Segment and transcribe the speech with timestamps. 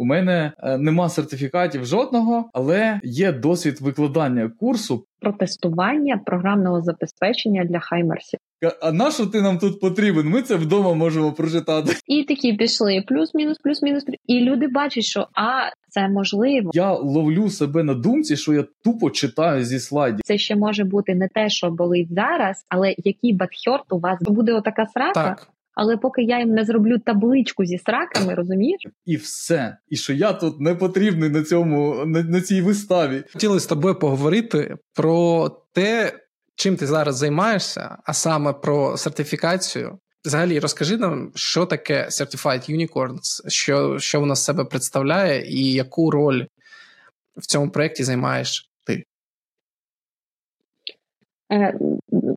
[0.00, 7.64] У мене е, нема сертифікатів жодного, але є досвід викладання курсу про тестування програмного забезпечення
[7.64, 8.40] для хаймерсів.
[8.82, 10.28] А на що ти нам тут потрібен?
[10.28, 11.92] Ми це вдома можемо прочитати.
[12.06, 14.04] І такі пішли плюс-мінус, плюс-мінус.
[14.26, 16.70] І люди бачать, що а це можливо.
[16.74, 20.20] Я ловлю себе на думці, що я тупо читаю зі слайдів.
[20.24, 24.52] Це ще може бути не те, що болить зараз, але який бадхьорт у вас буде
[24.52, 25.24] отака срака.
[25.24, 25.48] Так.
[25.82, 28.80] Але поки я їм не зроблю табличку зі сраками, розумієш?
[29.06, 29.76] І все.
[29.88, 33.22] І що я тут не потрібний на цьому на, на цій виставі.
[33.32, 36.12] Хотіли з тобою поговорити про те,
[36.54, 39.98] чим ти зараз займаєшся, а саме про сертифікацію.
[40.24, 46.10] Взагалі, розкажи нам, що таке Certified Unicorns, що що воно з себе представляє, і яку
[46.10, 46.44] роль
[47.36, 49.04] в цьому проєкті займаєш ти?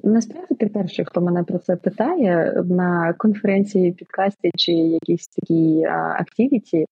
[0.03, 5.83] Насправді ти перший, хто мене про це питає на конференції, підкасті чи якісь такі
[6.19, 6.85] активіті,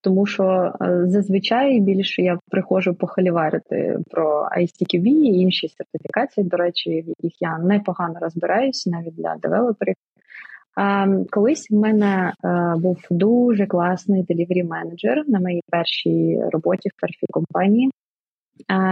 [0.00, 6.90] тому що е, зазвичай більше я приходжу похаліварити про ICQB і інші сертифікації, до речі,
[6.90, 9.94] в яких я непогано розбираюся навіть для девелоперів.
[11.30, 17.26] Колись в мене е, був дуже класний делівері менеджер на моїй першій роботі в першій
[17.30, 17.90] компанії,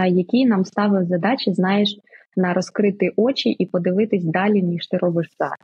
[0.07, 1.97] який нам ставив задачі, знаєш,
[2.35, 5.57] на розкрити очі і подивитись далі, ніж ти робиш зараз.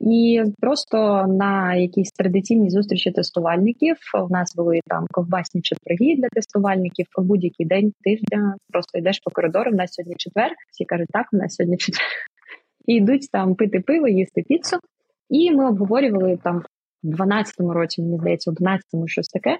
[0.00, 3.96] І просто на якісь традиційні зустрічі тестувальників
[4.28, 8.56] у нас були там ковбасні четверги для тестувальників у будь-який день тижня.
[8.72, 9.70] Просто йдеш по коридору.
[9.72, 10.50] У нас сьогодні четвер.
[10.70, 12.06] Всі кажуть, так, у нас сьогодні четвер.
[12.86, 14.76] І йдуть там пити пиво, їсти піцу.
[15.30, 16.62] І ми обговорювали там
[17.02, 19.58] в 12-му році, мені здається, в 11-му щось таке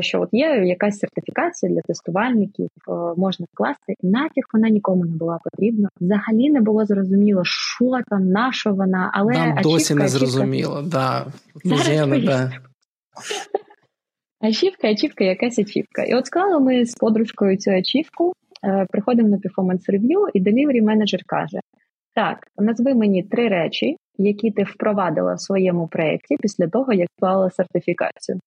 [0.00, 2.68] що от є якась сертифікація для тестувальників,
[3.16, 5.88] можна вкласти, нафіг вона нікому не була потрібна.
[6.00, 10.82] Взагалі не було зрозуміло, що там, на що вона, але Нам ачівка, досі не зрозуміло.
[10.82, 11.26] Да.
[11.64, 12.52] Да.
[14.40, 16.02] Ачівка, ачівка, якась ачівка.
[16.02, 18.32] І от склали ми з подружкою цю ачівку,
[18.64, 21.60] е, приходимо на перформанс рев'ю, і делівері менеджер каже:
[22.14, 27.50] Так, назви мені три речі, які ти впровадила в своєму проєкті після того, як склала
[27.50, 28.40] сертифікацію.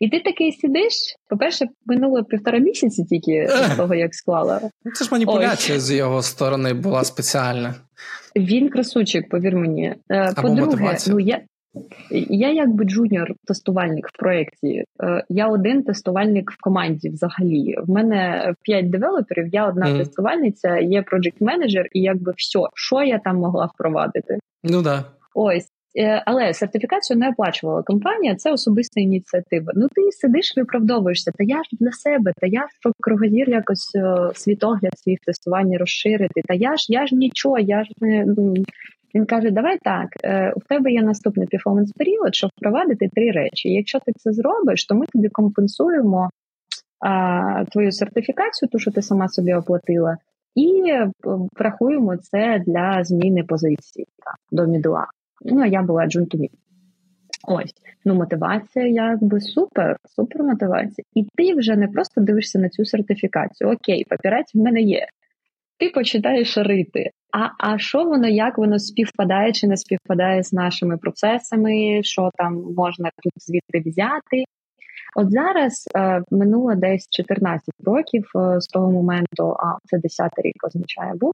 [0.00, 0.92] І ти такий сидиш.
[1.28, 4.60] По-перше, минуло півтора місяці тільки з того, як склала.
[4.84, 5.80] Ну, це ж маніпуляція Ой.
[5.80, 7.74] з його сторони була спеціальна.
[8.36, 9.94] Він красучик, повір мені.
[10.10, 11.40] Е, по-друге, ну я
[12.30, 14.84] я якби джуніор-тестувальник в проєкті.
[15.02, 17.76] Е, я один тестувальник в команді взагалі.
[17.86, 19.98] В мене п'ять девелоперів, я одна mm.
[19.98, 24.38] тестувальниця, є проджект менеджер, і якби все, що я там могла впровадити.
[24.64, 25.04] Ну да.
[25.34, 25.68] Ось.
[25.96, 29.72] Е, але сертифікацію не оплачувала компанія, це особиста ініціатива.
[29.74, 33.94] Ну ти сидиш, виправдовуєшся, та я ж для себе, та я ж щоб кругозір якось
[33.96, 36.40] е, світогляд свій в тестуванні розширити.
[36.48, 38.54] Та я ж я ж нічого, я ж не ну,
[39.14, 43.68] він каже: Давай так, е, у тебе є наступний перформанс період, щоб впровадити три речі.
[43.68, 46.30] Якщо ти це зробиш, то ми тобі компенсуємо
[47.00, 50.16] а, твою сертифікацію, ту, що ти сама собі оплатила,
[50.54, 50.82] і
[51.58, 55.06] врахуємо це для зміни позиції так, до мідла.
[55.42, 56.50] Ну, а я була джунтумі.
[57.48, 61.04] Ось, ну мотивація якби супер, супер мотивація.
[61.14, 63.70] І ти вже не просто дивишся на цю сертифікацію.
[63.70, 65.06] Окей, папірець в мене є.
[65.78, 67.10] Ти починаєш рити.
[67.32, 72.54] А а що воно, як воно співпадає чи не співпадає з нашими процесами, що там
[72.76, 74.44] можна тут звідти взяти?
[75.16, 80.66] От зараз е, минуло десь 14 років е, з того моменту, а це 10 рік
[80.66, 81.32] означає був.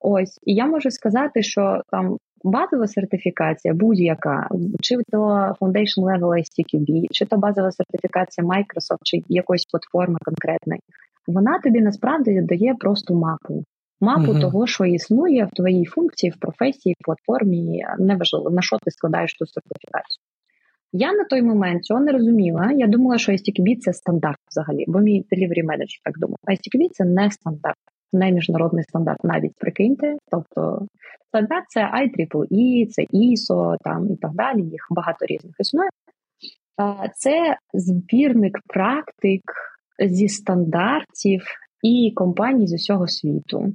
[0.00, 4.48] Ось, і я можу сказати, що там базова сертифікація, будь-яка,
[4.80, 5.18] чи то
[5.60, 10.80] Foundation Level ICQB, чи то базова сертифікація Microsoft, чи якоїсь платформи конкретної,
[11.26, 13.64] вона тобі насправді дає просто мапу.
[14.00, 18.78] Мапу mm того, що існує в твоїй функції, в професії, в платформі, неважливо, на що
[18.84, 20.22] ти складаєш ту сертифікацію.
[20.92, 22.72] Я на той момент цього не розуміла.
[22.72, 26.36] Я думала, що ICQB– це стандарт взагалі, бо мій delivery менеджер так думав.
[26.48, 27.76] ICQB– це не стандарт
[28.12, 30.16] не міжнародний стандарт, навіть прикиньте.
[30.30, 30.86] Тобто
[31.28, 34.62] стандарт це IEEE, це ISO там і так далі.
[34.62, 35.88] Їх багато різних існує.
[37.14, 39.42] Це збірник практик
[40.06, 41.44] зі стандартів
[41.82, 43.72] і компаній з усього світу.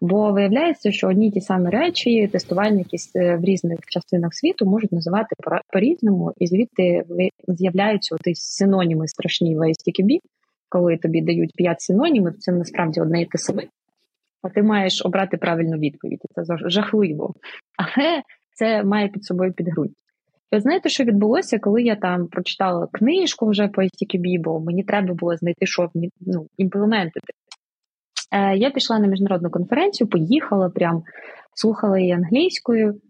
[0.00, 5.36] Бо виявляється, що одні ті самі речі тестувальники в різних частинах світу можуть називати
[5.72, 7.04] по-різному, і звідти
[7.48, 10.18] з'являються ті синоніми страшні в ISTQB,
[10.68, 13.62] коли тобі дають п'ять синонімів, це насправді одне і те саме.
[14.42, 16.20] А ти маєш обрати правильну відповідь.
[16.34, 17.34] Це жахливо.
[17.78, 18.22] Але
[18.54, 19.94] це має під собою підґрунтя.
[20.52, 25.14] Ви знаєте, що відбулося, коли я там прочитала книжку вже по STQB, бо мені треба
[25.14, 25.90] було знайти, що
[26.20, 27.32] ну, імплементити.
[28.32, 31.02] Е, Я пішла на міжнародну конференцію, поїхала, прям
[31.54, 33.00] слухала її англійською,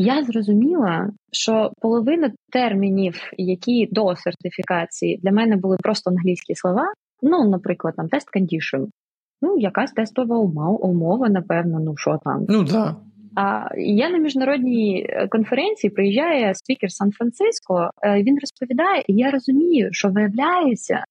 [0.00, 6.92] я зрозуміла, що половина термінів, які до сертифікації для мене були просто англійські слова.
[7.22, 8.76] Ну, наприклад, там тест кондішн.
[9.42, 12.46] Ну, якась тестова умова, напевно, ну що там.
[12.48, 12.96] Ну да.
[13.36, 17.90] А я на міжнародній е, конференції приїжджає спікер Сан-Франциско.
[18.02, 21.04] Е, він розповідає, і я розумію, що виявляється,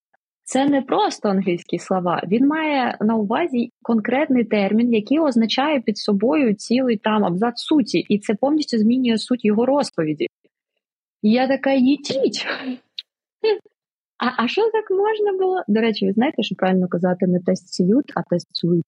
[0.49, 2.23] це не просто англійські слова.
[2.27, 8.19] Він має на увазі конкретний термін, який означає під собою цілий там абзац суті, і
[8.19, 10.27] це повністю змінює суть його розповіді.
[11.21, 12.45] І я така їтіть.
[14.17, 15.63] А а що так можна було?
[15.67, 18.83] До речі, ви знаєте, що правильно казати не тест сьют, а тест sweet.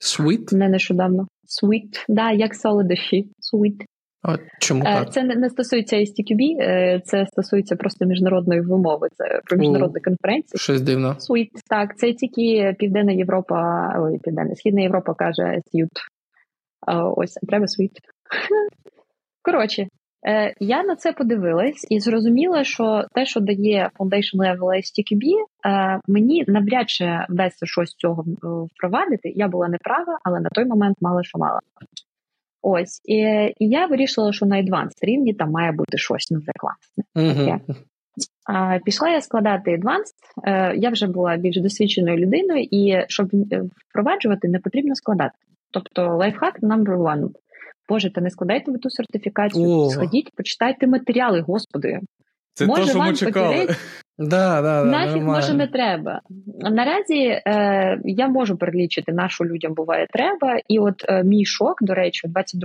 [0.00, 0.54] Sweet?
[0.54, 1.26] Не нещодавно.
[1.62, 2.04] Sweet.
[2.08, 3.30] Да, як солодощі.
[3.40, 3.84] Sweet.
[4.26, 5.12] А чому е, так?
[5.12, 9.08] Це не, стосується STQB, е, це стосується просто міжнародної вимови.
[9.16, 10.58] Це про міжнародну конференцію.
[10.58, 11.08] Щось дивно.
[11.08, 11.50] Sweet.
[11.70, 15.88] Так, це тільки Південна Європа, ой, Південна Східна Європа каже Sweet.
[17.16, 17.92] Ось, треба sweet.
[19.42, 19.86] Коротше,
[20.26, 25.22] Е, я на це подивилась і зрозуміла, що те, що дає Foundation Level STQB,
[25.66, 28.34] е, мені навряд чи вдасться щось з цього е,
[28.74, 29.32] впровадити.
[29.36, 31.60] Я була неправа, але на той момент мало що мала.
[32.68, 33.16] Ось і,
[33.58, 37.04] і я вирішила, що на advanced рівні там має бути щось ну вже класне.
[38.46, 43.30] А, Пішла я складати advanced, Я вже була більш досвідченою людиною, і щоб
[43.88, 45.34] впроваджувати, не потрібно складати.
[45.70, 47.28] Тобто лайфхак number one.
[47.88, 49.68] Боже, та не складайте ви ту сертифікацію.
[49.68, 49.90] О.
[49.90, 52.00] Сходіть, почитайте матеріали, господи.
[52.54, 53.68] Це може, те, що ми чекали.
[54.18, 56.20] Да, да, да, Нафіг може не треба.
[56.60, 60.60] Наразі е, я можу перелічити, на що людям буває треба.
[60.68, 62.58] І от е, мій шок, до речі, у 22-23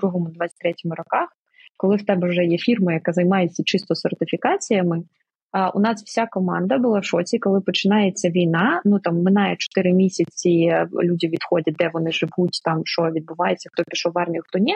[0.83, 1.29] роках,
[1.77, 5.03] коли в тебе вже є фірма, яка займається чисто сертифікаціями.
[5.51, 8.81] А у нас вся команда була в шоці, коли починається війна.
[8.85, 10.75] Ну там минає 4 місяці.
[11.03, 14.75] Люди відходять, де вони живуть, там що відбувається, хто пішов в армію, хто ні.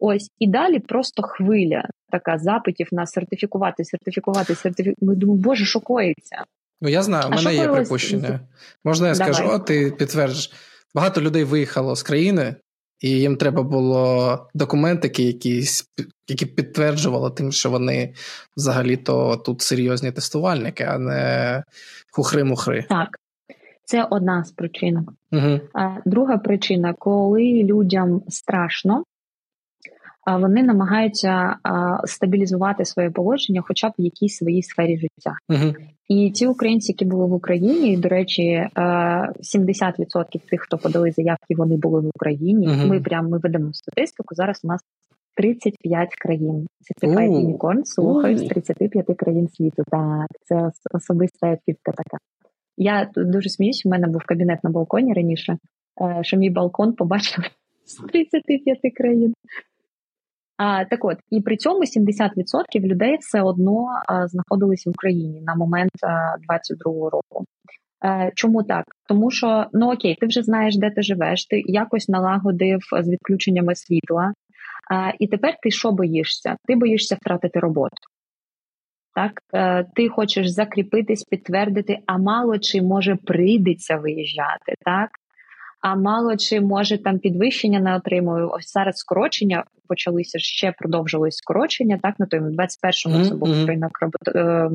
[0.00, 5.06] Ось і далі просто хвиля така запитів на сертифікувати, сертифікувати, сертифікувати.
[5.06, 6.44] Ми думаємо, боже, що коїться.
[6.80, 8.40] Ну я знаю, у мене є припущення.
[8.84, 9.34] Можна я Давай.
[9.34, 10.52] скажу, о, ти підтверджиш.
[10.94, 12.54] Багато людей виїхало з країни,
[13.00, 15.64] і їм треба було документики, які,
[16.28, 18.14] які підтверджували тим, що вони
[18.56, 21.62] взагалі-то тут серйозні тестувальники, а не
[22.12, 22.84] хухри-мухри.
[22.88, 23.08] Так.
[23.84, 25.06] Це одна з причин.
[25.32, 25.60] Угу.
[26.06, 29.04] Друга причина, коли людям страшно,
[30.36, 31.56] вони намагаються
[32.04, 35.34] стабілізувати своє положення, хоча б в якійсь своїй сфері життя.
[36.08, 41.54] І ті українці, які були в Україні, і, до речі, 70% тих, хто подали заявки,
[41.56, 42.68] вони були в Україні.
[42.68, 44.34] uh Ми прямо ми ведемо статистику.
[44.34, 44.80] Зараз у нас
[45.36, 46.66] 35 країн.
[47.02, 49.82] Certified uh Unicorn слухають з 35 країн світу.
[49.90, 52.18] Так, це особиста ефірка така.
[52.76, 55.58] Я дуже сміюсь, у мене був кабінет на балконі раніше,
[56.02, 57.46] е, що мій балкон побачили
[57.86, 59.34] з 35 країн.
[60.90, 63.86] Так от, і при цьому 70% людей все одно
[64.26, 67.44] знаходились в Україні на момент 22-го року.
[68.04, 68.84] Е, чому так?
[69.08, 73.74] Тому що ну окей, ти вже знаєш, де ти живеш, ти якось налагодив з відключеннями
[73.74, 74.32] світла,
[75.18, 76.56] і тепер ти що боїшся?
[76.66, 77.96] Ти боїшся втратити роботу.
[79.14, 85.10] Так, е, ти хочеш закріпитись, підтвердити, а мало чи може прийдеться виїжджати, так?
[85.80, 88.50] А мало чи може там підвищення не отримую.
[88.50, 91.98] Ось зараз скорочення почалися ще продовжились скорочення.
[92.02, 93.28] Так на той 21-му mm-hmm.
[93.28, 94.36] це був ринок робот...
[94.36, 94.70] е,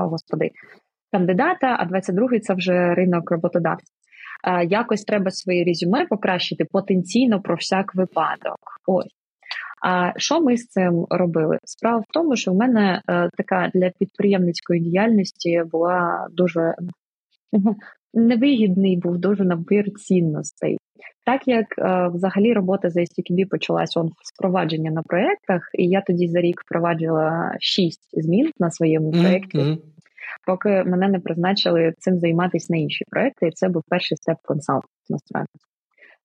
[0.00, 0.50] господи
[1.12, 3.94] кандидата, а 22-й це вже ринок роботодавців.
[4.44, 8.58] Е, якось треба свої резюме покращити потенційно про всяк випадок.
[8.86, 9.14] Ось.
[9.82, 11.58] А що ми з цим робили?
[11.64, 16.74] Справа в тому, що в мене е, така для підприємницької діяльності була дуже
[18.14, 20.78] невигідний був дуже набір цінностей.
[21.26, 26.00] Так як е, взагалі робота за STQB почалася он з впровадження на проєктах, і я
[26.00, 29.78] тоді за рік впроваджувала шість змін на своєму проєкті, mm-hmm.
[30.46, 34.84] поки мене не призначили цим займатися на інші проєкти, і це був перший степ консалт
[35.08, 35.52] насправді.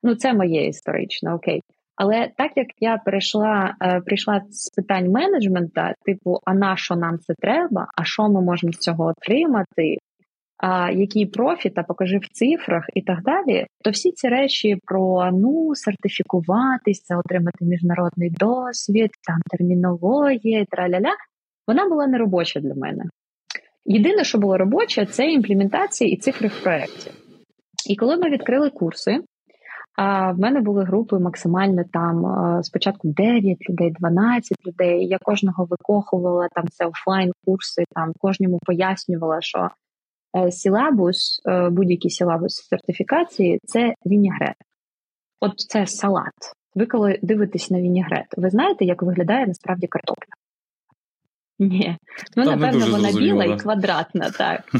[0.03, 1.61] Ну, це моє історичне, окей.
[1.95, 7.19] Але так як я перейшла, е, прийшла з питань менеджмента, типу, а на що нам
[7.19, 9.97] це треба, а що ми можемо з цього отримати,
[10.93, 15.75] який профіт, а покажи в цифрах і так далі, то всі ці речі про ну
[15.75, 21.13] сертифікуватися, отримати міжнародний досвід, там термінологія, траля-ля,
[21.67, 23.03] вона була не робоча для мене.
[23.85, 27.11] Єдине, що було робоче, це імплементація і цифри в проєкті.
[27.89, 29.19] І коли ми відкрили курси,
[29.97, 32.25] а в мене були групи максимально там
[32.63, 35.07] спочатку 9 людей, 12 людей.
[35.07, 39.69] Я кожного викохувала там це офлайн курси, там кожному пояснювала, що
[40.51, 44.55] сілабус, е, будь-який сілабус сертифікації це вінігрет.
[45.39, 46.33] От це салат.
[46.75, 50.33] Ви коли дивитесь на вінігрет, ви знаєте, як виглядає насправді картопля?
[51.59, 51.97] Ні.
[52.37, 54.63] Ну, Там напевно, вона біла і квадратна, так.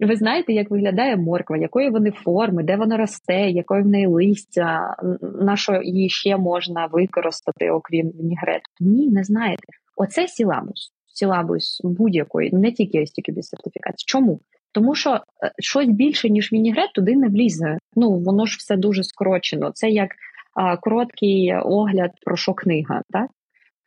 [0.00, 4.96] Ви знаєте, як виглядає морква, якої вони форми, де вона росте, якої в неї листя,
[5.22, 8.64] на що її ще можна використати, окрім вінігрету?
[8.80, 9.62] Ні, не знаєте.
[9.96, 10.92] Оце сілабус.
[11.06, 14.04] Сілабус будь-якої, не тільки STQB сертифікації.
[14.06, 14.40] Чому?
[14.72, 15.20] Тому що е,
[15.58, 17.78] щось більше, ніж вінігрет, туди не влізе.
[17.96, 19.70] Ну воно ж все дуже скорочено.
[19.74, 20.10] Це як
[20.54, 23.02] а, короткий огляд про що книга.
[23.10, 23.30] Так?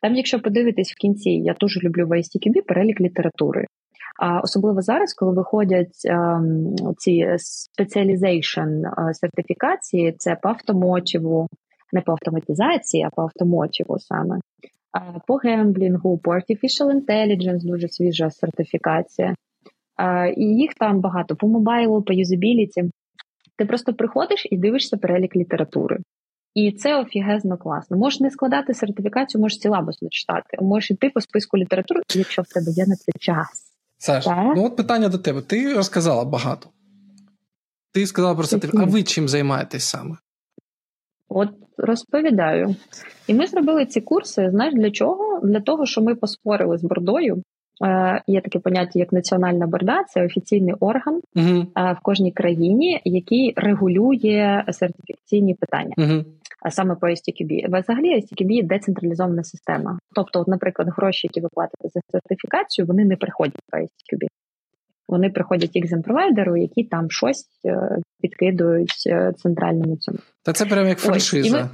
[0.00, 3.64] Там, якщо подивитись в кінці, я дуже люблю в ISTQB перелік літератури.
[4.20, 7.26] А особливо зараз, коли виходять а, ем, ці
[7.78, 11.48] specialization е, сертифікації, це по автомотиву,
[11.92, 14.38] не по автоматизації, а по автомотиву саме.
[14.92, 19.34] А, по гемблінгу, по artificial intelligence, дуже свіжа сертифікація.
[20.36, 22.84] І їх там багато по мобайлу, по юзабіліті.
[23.56, 25.98] Ти просто приходиш і дивишся перелік літератури.
[26.54, 27.96] І це офігезно класно.
[27.96, 32.46] Можеш не складати сертифікацію, можеш сілабус не читати, можеш йти по списку літератури, якщо в
[32.46, 33.74] тебе є на це час.
[33.98, 34.52] Саш, так?
[34.56, 35.42] ну от питання до тебе.
[35.42, 36.68] Ти розказала багато.
[37.92, 38.82] Ти сказала про сертифікат.
[38.82, 40.16] А ви чим займаєтесь саме?
[41.28, 41.48] От
[41.78, 42.76] розповідаю.
[43.26, 44.50] І ми зробили ці курси.
[44.50, 45.40] Знаєш для чого?
[45.44, 47.42] Для того, що ми поспорили з бордою.
[47.82, 53.52] Е, Є таке поняття, як національна борда, це офіційний орган uh в кожній країні, який
[53.56, 55.94] регулює сертифікаційні питання.
[55.98, 56.24] uh
[56.70, 57.80] саме по STQB.
[57.80, 59.98] Взагалі STQB– децентралізована система.
[60.14, 64.26] Тобто, от, наприклад, гроші, які ви платите за сертифікацію, вони не приходять по STQB.
[65.08, 70.18] Вони приходять exam-провайдеру, які там щось е, підкидують центральному цьому.
[70.42, 71.70] Та це прямо як франшиза.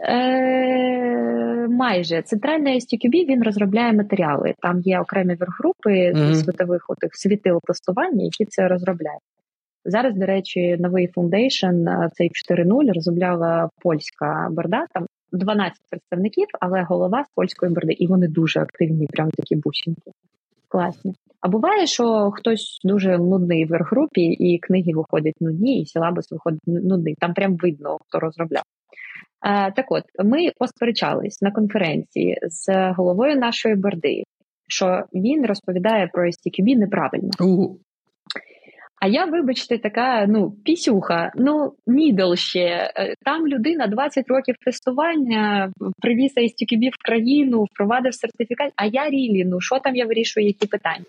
[0.00, 4.54] Е, Майже центральний ISTQB він розробляє матеріали.
[4.62, 6.34] Там є окремі воркгрупи mm-hmm.
[6.34, 9.22] світові оті світила тестування, які це розробляють.
[9.84, 14.86] Зараз, до речі, новий foundation, цей 4.0 розробляла польська борда.
[14.94, 20.10] Там 12 представників, але голова з польської борди, і вони дуже активні, прям такі бусинки.
[20.68, 21.14] Класні.
[21.40, 26.60] А буває, що хтось дуже нудний в групі, і книги виходять нудні, і сілабус виходить
[26.66, 27.14] нудний.
[27.18, 28.62] Там прям видно, хто розробляв.
[29.40, 34.22] А, Так от, ми посперечались на конференції з головою нашої борди,
[34.68, 37.30] що він розповідає про STQB неправильно.
[37.40, 37.76] Uh.
[39.00, 45.72] А я, вибачте, така ну пісюха, ну мідл ще е, там людина 20 років тестування,
[46.00, 48.72] привіз ISTQB в країну, впровадив сертифікат.
[48.76, 51.04] А я рілі, ну що там я вирішую, які питання?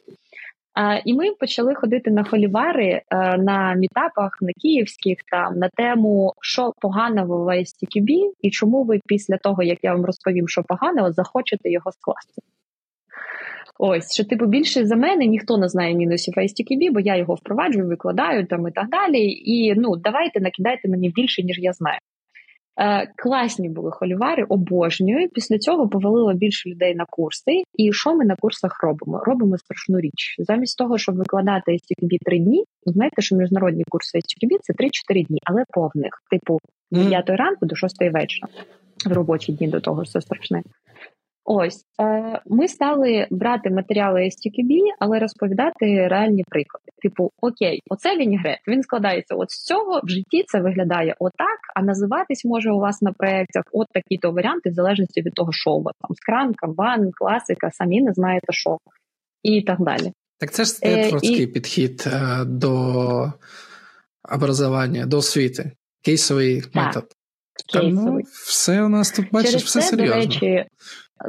[1.05, 3.01] І ми почали ходити на холівари е,
[3.37, 9.37] на мітапах на київських там на тему, що поганого в ISTQB і чому ви після
[9.37, 12.41] того, як я вам розповім, що поганого, захочете його скласти.
[13.79, 17.87] Ось що типу більше за мене ніхто не знає мінусів ISTQB, бо я його впроваджую,
[17.87, 19.19] викладаю там і так далі.
[19.29, 21.99] І ну давайте накидайте мені більше, ніж я знаю.
[22.79, 25.29] Е, Класні були холівари, обожнюю.
[25.29, 27.63] Після цього повалило більше людей на курси.
[27.73, 29.23] І що ми на курсах робимо?
[29.25, 30.35] Робимо страшну річ.
[30.39, 35.39] Замість того, щоб викладати STQB три дні, знаєте, що міжнародні курси STQB– це 3-4 дні,
[35.43, 36.59] але повних, типу
[36.91, 38.47] з 9 ранку до 6 вечора.
[39.05, 40.61] В робочі дні до того ж це страшне.
[41.49, 46.83] Ось е, ми стали брати матеріали STQB, але розповідати реальні приклади.
[47.01, 48.59] Типу, окей, оце вінігрет.
[48.67, 50.43] Він складається от з цього в житті.
[50.47, 55.21] Це виглядає отак, а називатись може у вас на проєктах от такі-то варіанти, в залежності
[55.21, 58.77] від того, що у вас там скран, камбан, класика, самі не знаєте що
[59.43, 60.11] і так далі.
[60.39, 61.47] Так це ж стетфордський е, і...
[61.47, 63.33] підхід е, до
[64.31, 65.71] образування, до освіти,
[66.05, 66.75] кейсовий так.
[66.75, 67.03] метод.
[67.73, 70.15] Тому все у нас тут бачиш, Через все це, серйозно.
[70.15, 70.65] До речі,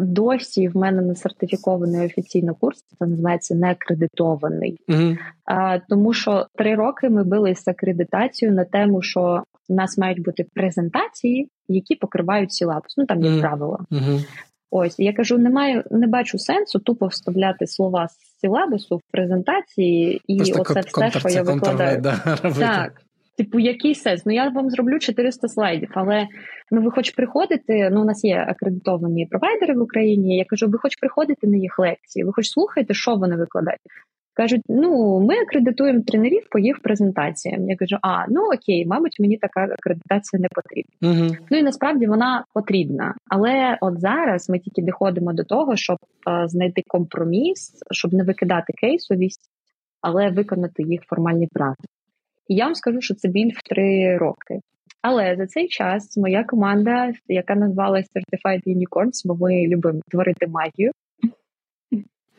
[0.01, 4.79] Досі в мене не сертифікований офіційно курс, це називається неакредитований.
[4.89, 9.99] uh А, Тому що три роки ми билися з акредитацією на тему, що у нас
[9.99, 12.95] мають бути презентації, які покривають сілабус.
[12.97, 13.79] Ну там є uh правила.
[13.91, 14.25] uh
[14.71, 20.37] Ось я кажу, немає, не бачу сенсу тупо вставляти слова з сілабусу в презентації, і
[20.37, 22.01] Просто оце все, що я викладаю.
[22.01, 23.03] Да, так.
[23.39, 24.27] Типу, який сенс?
[24.27, 26.27] Ну я вам зроблю 400 слайдів, але
[26.71, 27.91] ну ви хоч приходите.
[27.91, 30.37] Ну, у нас є акредитовані провайдери в Україні.
[30.37, 33.81] Я кажу, ви хоч приходите на їх лекції, ви хоч слухаєте, що вони викладають.
[34.35, 37.69] Кажуть, ну ми акредитуємо тренерів по їх презентаціям.
[37.69, 40.93] Я кажу, а ну окей, мабуть, мені така акредитація не потрібна.
[41.03, 43.15] uh Ну і насправді вона потрібна.
[43.31, 48.73] Але от зараз ми тільки доходимо до того, щоб а, знайти компроміс, щоб не викидати
[48.73, 49.51] кейсовість,
[50.01, 51.98] але виконати їх формальні практики.
[52.49, 54.61] І я вам скажу, що це біль в три роки.
[55.03, 60.93] Але за цей час моя команда, яка назвалась Certified Unicorns, бо ми любимо творити магію,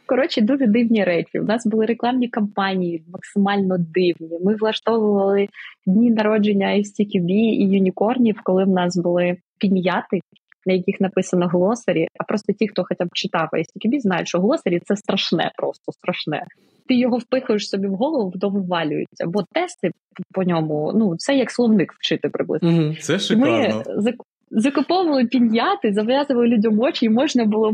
[0.09, 1.39] коротше дуже дивні речі.
[1.39, 4.39] У нас були рекламні кампанії максимально дивні.
[4.43, 5.47] Ми влаштовували
[5.87, 10.19] дні народження STQB і юнікорнів, коли в нас були пін'яти,
[10.65, 12.07] на яких написано глосарі.
[12.19, 16.43] А просто ті, хто хоча б читав STQB, знають, що глосарі це страшне, просто страшне.
[16.89, 19.25] Ти його впихуєш собі в голову, то вивалюється.
[19.27, 19.91] Бо тести
[20.33, 22.69] по ньому, ну це як словник вчити приблизно.
[22.69, 22.95] Угу.
[23.01, 23.83] Це шикарно.
[23.87, 24.13] Ми
[24.51, 27.73] закуповували пін'яти, зав'язували людям очі, і можна було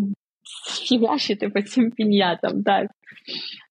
[0.89, 2.63] фігашити по цим пін'ятам.
[2.63, 2.88] Так.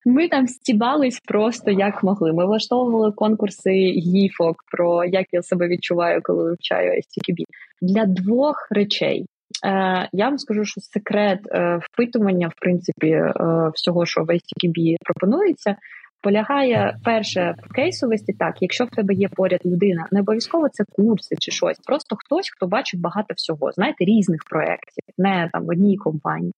[0.05, 2.33] Ми там стібались просто як могли.
[2.33, 7.43] Ми влаштовували конкурси гіфок про як я себе відчуваю, коли вивчаю STQB.
[7.81, 9.25] Для двох речей.
[9.65, 13.33] Е, Я вам скажу, що секрет е, впитування, в принципі, е,
[13.73, 15.75] всього, що в STQB пропонується,
[16.21, 18.33] полягає перше в кейсовості.
[18.33, 22.49] Так, якщо в тебе є поряд людина, не обов'язково це курси чи щось, просто хтось,
[22.55, 26.53] хто бачить багато всього, знаєте, різних проєктів, не там в одній компанії.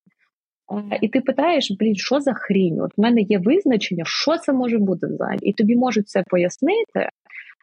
[1.01, 2.81] І ти питаєш, блін, що за хрінь?
[2.81, 7.09] От в мене є визначення, що це може бути взагалі, і тобі можуть це пояснити.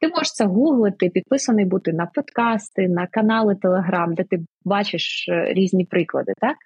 [0.00, 5.52] Ти можеш це гуглити, підписаний бути на подкасти, на канали Телеграм, де ти бачиш е,
[5.52, 6.56] різні приклади, так?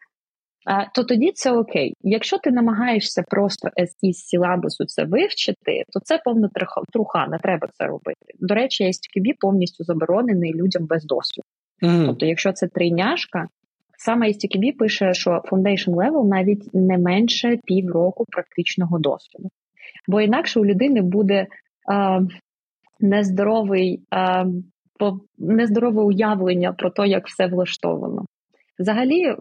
[0.94, 1.94] То тоді це окей.
[2.02, 3.68] Якщо ти намагаєшся просто
[4.02, 6.50] із сілабусу це вивчити, то це повна
[6.92, 8.26] труха, не треба це робити.
[8.40, 11.46] До речі, STQB повністю заборонений людям без досвіду.
[11.82, 12.06] Mm.
[12.06, 13.48] Тобто, якщо це трійняшка,
[14.00, 19.48] Саме STQB пише, що foundation level навіть не менше півроку практичного досвіду.
[20.08, 21.46] Бо інакше у людини буде е,
[23.00, 24.46] нездоровий, е,
[25.38, 28.24] нездорове уявлення про те, як все влаштовано.
[28.78, 29.34] Взагалі,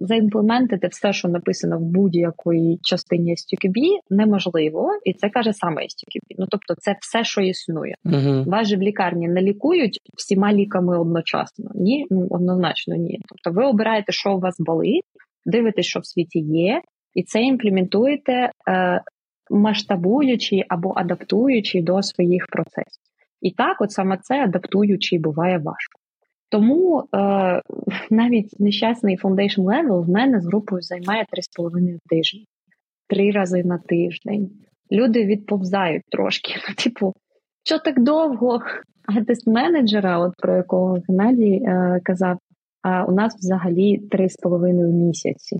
[0.00, 6.34] заімплементити все, що написано в будь-якій частині STQB, неможливо, і це каже саме STQB.
[6.38, 7.94] Ну тобто, це все, що існує.
[8.04, 8.44] Uh-huh.
[8.44, 11.70] Вас же в лікарні не лікують всіма ліками одночасно.
[11.74, 13.20] Ні, ну однозначно ні.
[13.28, 15.04] Тобто, ви обираєте, що у вас болить,
[15.46, 16.80] дивитесь, що в світі є,
[17.14, 19.00] і це імплементуєте, е,
[19.50, 23.02] масштабуючи або адаптуючи до своїх процесів.
[23.40, 26.00] І так, от саме це адаптуючи буває важко.
[26.50, 27.62] Тому е,
[28.10, 31.24] навіть нещасний foundation level в мене з групою займає
[31.58, 32.46] 3,5 тижні,
[33.08, 34.50] три рази на тиждень.
[34.92, 36.54] Люди відповзають трошки.
[36.68, 37.12] Ну, типу,
[37.64, 38.60] що так довго?
[39.06, 42.38] А тест менеджера, от про якого Геннадій е, казав,
[42.82, 45.58] а у нас взагалі 3,5 місяці.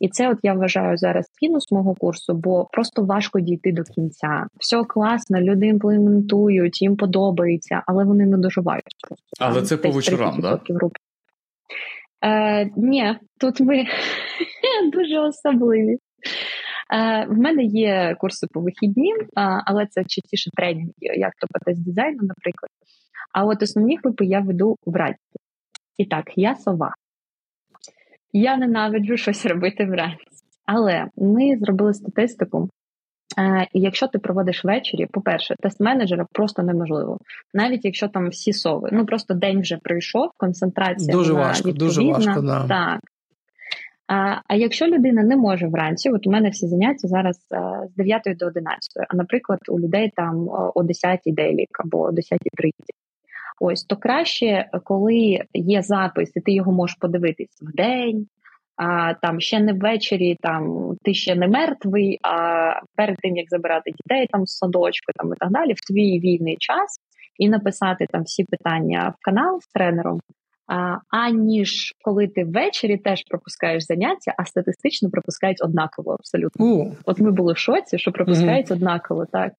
[0.00, 4.46] І це, от я вважаю зараз мінус мого курсу, бо просто важко дійти до кінця.
[4.60, 8.94] Все класно, люди імплементують, їм подобається, але вони не доживають.
[9.08, 10.42] Просто але це по вечорам, так?
[10.42, 10.74] Да?
[12.24, 13.84] Е, Ні, тут ми
[14.92, 15.98] дуже особливі.
[16.94, 19.14] Е, В мене є курси по вихідні,
[19.66, 22.70] але це частіше тренінги, як то по тест дизайну, наприклад.
[23.32, 25.38] А от основні групи я веду вранці.
[25.98, 26.94] І так, я сова.
[28.32, 30.24] Я ненавиджу щось робити вранці.
[30.66, 32.68] Але ми зробили статистику.
[33.38, 37.18] Е, і якщо ти проводиш ввечері, по-перше, тест менеджера просто неможливо.
[37.54, 42.40] Навіть якщо там всі сови, ну просто день вже пройшов, концентрація дуже важко, дуже важко,
[42.40, 42.66] да.
[42.68, 43.00] так.
[44.08, 47.88] А а якщо людина не може вранці, от у мене всі заняття зараз а, е,
[47.88, 52.18] з 9 до 11, а наприклад, у людей там о 10 дейлік або о 10.30.
[53.60, 58.26] Ось то краще, коли є запис, і ти його можеш подивитись в день,
[58.76, 63.90] а там ще не ввечері, там ти ще не мертвий, а перед тим як забирати
[63.90, 67.00] дітей там з садочку, там і так далі, в твій вільний час
[67.38, 70.20] і написати там всі питання в канал з тренером.
[70.66, 76.66] А, аніж коли ти ввечері теж пропускаєш заняття, а статистично пропускають однаково абсолютно.
[76.66, 76.92] Uh.
[77.04, 78.72] От ми були в шоці, що пропускають uh-huh.
[78.72, 79.52] однаково, так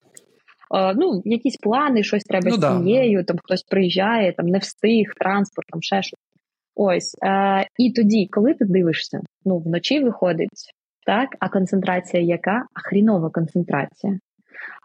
[0.95, 5.67] ну, якісь плани, щось треба ну, з сім'єю, там хтось приїжджає, там не встиг, транспорт,
[5.67, 6.19] там ще щось.
[6.75, 7.15] Ось.
[7.23, 10.73] Е, І тоді, коли ти дивишся, ну, вночі виходить,
[11.05, 12.65] так, а концентрація яка?
[12.73, 14.19] А хрінова концентрація.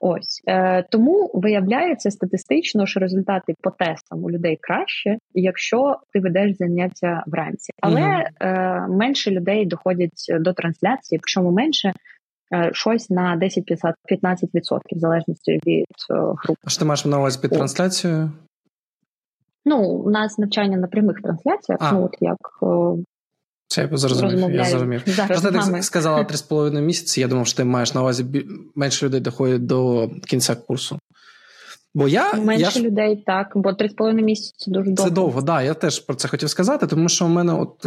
[0.00, 6.56] Ось е, тому виявляється статистично, що результати по тестам у людей краще, якщо ти ведеш
[6.56, 11.92] заняття вранці, але mm е, менше людей доходять до трансляції, причому менше Е,
[12.72, 16.60] щось на 10-15% в залежності від е, групи.
[16.64, 18.32] А що ти маєш на увазі під трансляцією?
[19.64, 21.92] Ну, у нас навчання на прямих трансляціях, а.
[21.92, 22.38] ну от як.
[22.62, 23.04] Е,
[23.66, 24.50] Це я зрозумів.
[24.50, 25.04] Я зрозумів.
[25.28, 27.20] Просто ти сказала 3,5 місяці.
[27.20, 30.98] Я думав, що ти маєш на увазі менше людей доходять до кінця курсу.
[31.96, 35.08] Бо я, Менше я людей, так, бо 3,5 місяці дуже довго.
[35.08, 35.44] Це довго, так.
[35.44, 37.86] Да, я теж про це хотів сказати, тому що у мене, от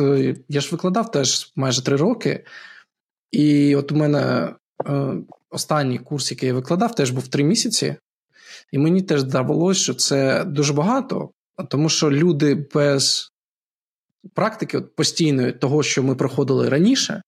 [0.50, 2.44] я ж викладав теж майже 3 роки.
[3.32, 4.54] І от у мене
[4.88, 5.14] е,
[5.50, 7.96] останній курс, який я викладав, теж був три місяці,
[8.72, 11.30] і мені теж здавалося, що це дуже багато,
[11.70, 13.32] тому що люди без
[14.34, 17.22] практики от постійної того, що ми проходили раніше,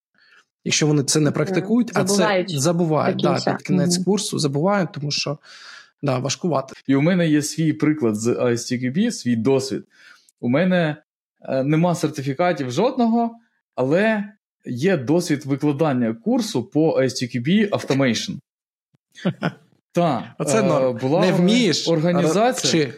[0.63, 4.03] Якщо вони це не практикують, Забувають а це забувають да, під кінець mm-hmm.
[4.03, 5.37] курсу, забувають, тому що
[6.01, 6.73] да, важкувати.
[6.87, 9.83] І у мене є свій приклад з ISTQB, свій досвід.
[10.39, 10.95] У мене
[11.41, 13.35] е, нема сертифікатів жодного,
[13.75, 14.23] але
[14.65, 18.37] є досвід викладання курсу по ISTQB Automation.
[19.91, 22.85] Так, Оце е, була не вмієш організація.
[22.85, 22.93] Чи?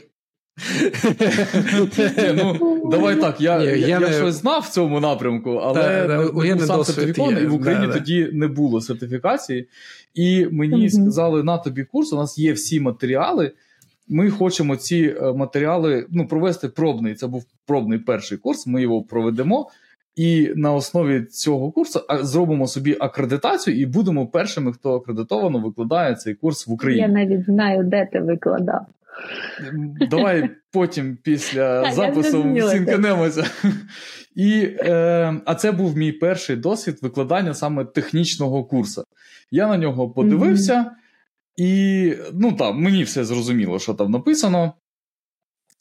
[2.34, 6.08] ну, Давай так, я Ні, я, я, я щось знав в цьому напрямку, але та,
[6.08, 9.68] не, був сам сертифікований, і в Україні да, тоді не було сертифікації.
[10.14, 11.02] І мені mm-hmm.
[11.02, 13.52] сказали: на тобі курс, у нас є всі матеріали.
[14.08, 17.16] Ми хочемо ці е, матеріали ну, провести пробний.
[17.16, 18.68] Це був пробний перший курс.
[18.68, 19.70] Ми його проведемо.
[20.16, 26.36] І на основі цього курсу зробимо собі акредитацію і будемо першими, хто акредитовано викладає цей
[26.36, 27.02] курс в Україні.
[27.02, 28.86] Я навіть знаю, де ти викладав.
[30.10, 33.46] Давай потім після запису сінканемося.
[34.36, 39.04] І, е, А це був мій перший досвід викладання саме технічного курсу.
[39.52, 40.90] Я на нього подивився, mm-hmm.
[41.58, 44.74] і ну там мені все зрозуміло, що там написано.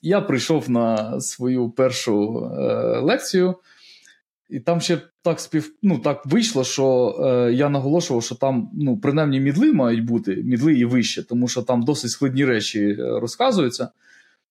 [0.02, 3.54] Я прийшов на свою першу е, лекцію.
[4.50, 5.74] І там ще так спів...
[5.82, 10.74] ну, так вийшло, що е, я наголошував, що там ну, принаймні мідли мають бути, мідли
[10.74, 13.88] і вище, тому що там досить складні речі е, розказуються.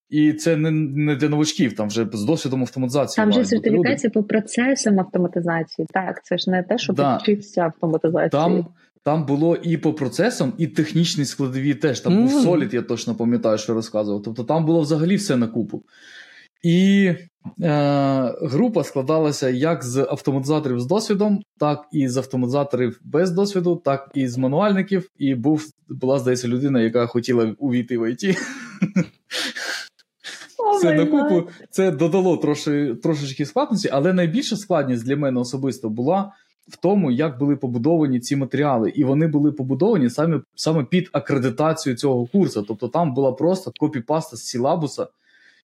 [0.10, 3.24] І це не не для новачків, там вже з досвідом автоматизації.
[3.24, 5.88] Там вже сертифікація по процесам автоматизації.
[5.92, 7.18] Так, це ж не те, що да.
[7.18, 8.30] вчився автоматизації.
[8.30, 8.66] Там
[9.04, 12.00] там було і по процесам, і технічні складові теж.
[12.00, 12.22] Там mm.
[12.22, 14.22] був Solid, я точно пам'ятаю, що розказував.
[14.24, 15.84] Тобто там було взагалі все на купу.
[16.64, 17.12] І
[17.62, 24.12] е, група складалася як з автоматизаторів з досвідом, так і з автоматизаторів без досвіду, так
[24.14, 25.10] і з мануальників.
[25.18, 28.38] І був, була, здається, людина, яка хотіла увійти в ІТ.
[30.82, 36.32] Це на купу це додало троши, трошечки складності, але найбільша складність для мене особисто була
[36.68, 38.90] в тому, як були побудовані ці матеріали.
[38.90, 42.64] І вони були побудовані саме саме під акредитацію цього курсу.
[42.68, 45.08] Тобто там була просто копіпаста з сілабуса.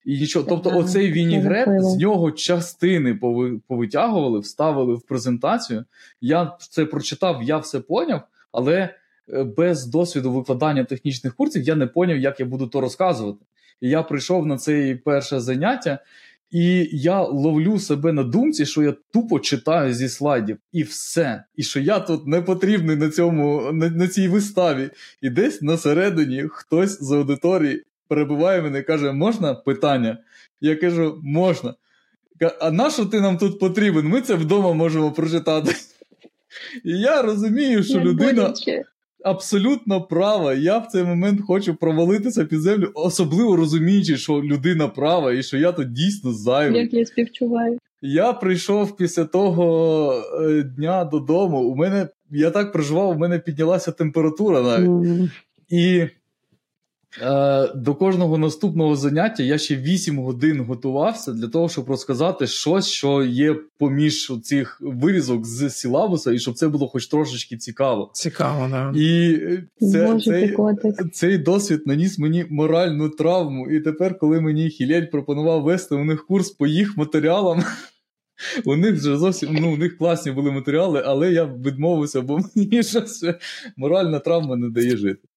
[0.06, 3.20] І нічого, тобто, оцей вінігрет з нього частини
[3.68, 5.86] повитягували, вставили в презентацію.
[6.22, 8.90] Я це прочитав, я все поняв, але
[9.34, 13.46] е, без досвіду викладання технічних курсів я не поняв, як я буду то розказувати.
[13.82, 16.00] І я прийшов на це перше заняття,
[16.52, 21.44] і я ловлю себе на думці, що я тупо читаю зі слайдів, і все.
[21.56, 24.90] І що я тут не потрібний на цьому, на, на цій виставі.
[25.22, 30.18] І десь на середині хтось з аудиторії перебуває мене і каже: можна питання?
[30.62, 31.74] Я кажу, можна.
[32.60, 34.08] А на що ти нам тут потрібен?
[34.08, 35.76] Ми це вдома можемо прочитати.
[36.86, 38.54] І я розумію, що людина
[39.24, 40.54] абсолютно права.
[40.54, 45.58] Я в цей момент хочу провалитися під землю, особливо розуміючи, що людина права і що
[45.58, 46.82] я тут дійсно зайвий.
[46.82, 47.80] Як я співчуваю.
[48.02, 51.60] Я прийшов після того е, дня додому.
[51.60, 54.90] У мене я так проживав, у мене піднялася температура навіть.
[54.90, 55.30] Mm.
[55.70, 56.06] І
[57.22, 62.88] Е, до кожного наступного заняття я ще 8 годин готувався для того, щоб розказати щось,
[62.88, 68.12] що є поміж цих вирізок з сілабуса, і щоб це було хоч трошечки цікаво.
[68.14, 68.94] Цікаво, да.
[68.96, 69.40] І
[69.80, 70.58] це, цей,
[71.14, 73.70] цей досвід наніс мені моральну травму.
[73.70, 77.64] І тепер, коли мені Хілель пропонував вести у них курс по їх матеріалам.
[78.66, 82.84] У них вже зовсім ну, у них класні були матеріали, але я відмовився, бо мені
[82.84, 83.26] щось
[83.78, 85.28] моральна травма не дає жити.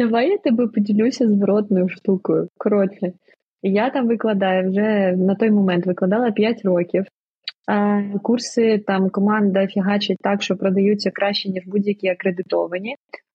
[0.00, 2.48] Давай я тебе поділюся зворотною штукою.
[2.58, 3.12] Коротше,
[3.62, 7.04] я там викладаю вже на той момент викладала 5 років.
[8.22, 12.94] Курси там команда фігачить так, що продаються краще, ніж будь-які акредитовані.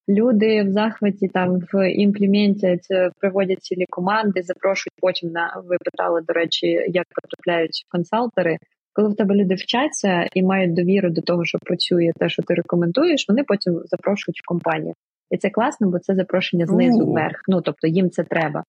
[0.10, 2.88] Люди в захваті там в імплементять,
[3.20, 8.58] приводять цілі команди, запрошують потім на ви питали, до речі, як потрапляють консалтери.
[8.94, 12.54] Коли в тебе люди вчаться і мають довіру до того, що працює те, що ти
[12.54, 14.94] рекомендуєш, вони потім запрошують в компанію.
[15.32, 17.42] І це класно, бо це запрошення знизу вверх.
[17.48, 18.64] Ну тобто їм це треба.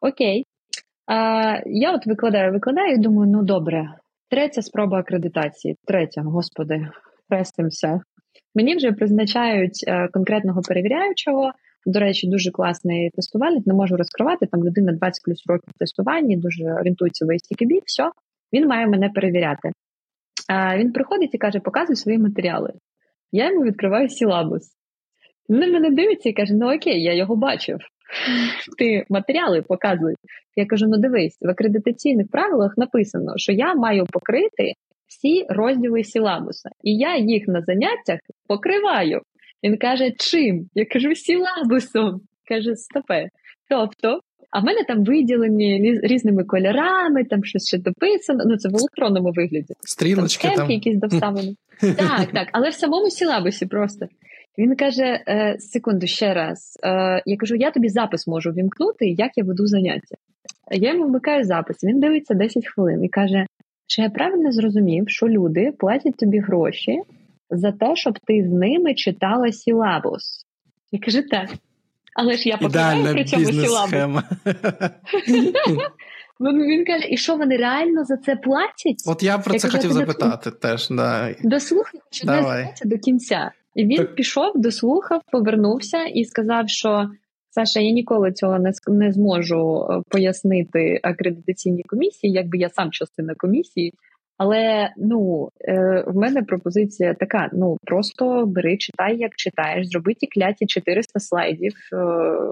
[0.00, 0.44] Окей.
[1.06, 3.94] А, Я от викладаю, викладаю і думаю, ну добре,
[4.30, 5.76] третя спроба акредитації.
[5.84, 6.88] Третя, господи,
[7.28, 8.00] хрестимося.
[8.54, 11.52] Мені вже призначають а, е, конкретного перевіряючого.
[11.86, 14.46] До речі, дуже класний тестувальник, не можу розкривати.
[14.46, 18.10] Там людина 20 плюс років тестування, дуже орієнтується в ASTQB, все,
[18.52, 19.72] він має мене перевіряти.
[20.48, 22.72] А, Він приходить і каже, показуй свої матеріали.
[23.32, 24.79] Я йому відкриваю сілабус.
[25.50, 27.78] Він мене дивиться і каже: Ну окей, я його бачив.
[28.78, 30.14] Ти матеріали показуй.
[30.56, 34.72] Я кажу: ну дивись, в акредитаційних правилах написано, що я маю покрити
[35.06, 39.20] всі розділи сілабуса, і я їх на заняттях покриваю.
[39.64, 40.66] Він каже, чим?
[40.74, 42.20] Я кажу, сілабусом.
[42.48, 43.28] Каже, стопе.
[43.68, 48.44] Тобто А в мене там виділені різними кольорами, там щось ще дописано.
[48.46, 49.74] Ну це в електронному вигляді.
[49.80, 50.56] Стрілочки там.
[50.56, 50.70] там.
[50.70, 51.56] якісь доставлені.
[51.80, 54.06] Так, так, але в самому сілабусі просто.
[54.58, 56.78] Він каже: е, секунду, ще раз.
[56.84, 60.16] Е, я кажу, я тобі запис можу вімкнути, як я веду заняття.
[60.70, 63.46] Я йому вмикаю запис, він дивиться 10 хвилин і каже:
[63.86, 67.02] чи я правильно зрозумів, що люди платять тобі гроші
[67.50, 70.46] за те, щоб ти з ними читала сілабус?
[70.92, 71.50] Я кажу, так.
[72.14, 74.22] Але ж я покидаю при цьому сілабус.
[76.40, 79.02] Він каже, і що вони реально за це платять?
[79.06, 80.88] От я про це хотів запитати теж.
[80.90, 81.34] Да.
[81.42, 83.50] Дослухай, що не до кінця.
[83.74, 84.14] І він так.
[84.14, 87.10] пішов, дослухав, повернувся і сказав, що
[87.50, 93.34] Саша, я ніколи цього не не зможу е, пояснити акредитаційній комісії, якби я сам частина
[93.36, 93.94] комісії.
[94.36, 100.26] Але ну е, в мене пропозиція така: ну просто бери, читай, як читаєш, зроби ті
[100.26, 101.96] кляті 400 слайдів, е,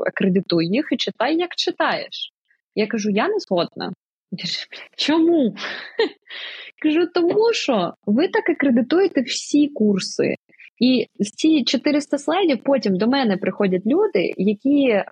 [0.06, 2.32] акредитуй їх і читай, як читаєш.
[2.74, 3.92] Я кажу, я не згодна.
[4.96, 5.54] Чому?
[6.82, 10.34] Кажу, тому що ви так акредитуєте всі курси.
[10.80, 15.04] І з ці 400 слайдів потім до мене приходять люди, які е,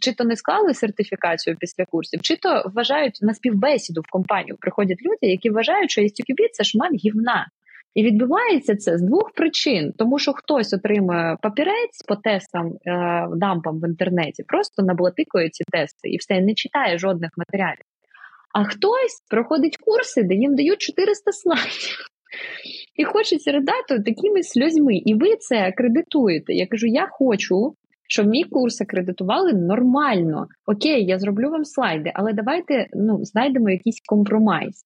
[0.00, 4.56] чи то не склали сертифікацію після курсів, чи то вважають на співбесіду в компанію.
[4.60, 7.46] Приходять люди, які вважають, що STQB– це шмат гівна.
[7.94, 13.80] І відбувається це з двох причин, тому що хтось отримує папірець по тестам е, дампам
[13.80, 17.84] в інтернеті, просто наблатикує ці тести і все не читає жодних матеріалів.
[18.54, 22.06] А хтось проходить курси, де їм дають 400 слайдів.
[22.94, 24.96] І хочеться ридати такими сльозьми.
[24.96, 26.52] І ви це акредитуєте.
[26.52, 27.74] Я кажу: я хочу,
[28.08, 30.46] щоб мій курс акредитували нормально.
[30.66, 34.84] Окей, я зроблю вам слайди, але давайте ну, знайдемо якийсь компромайс.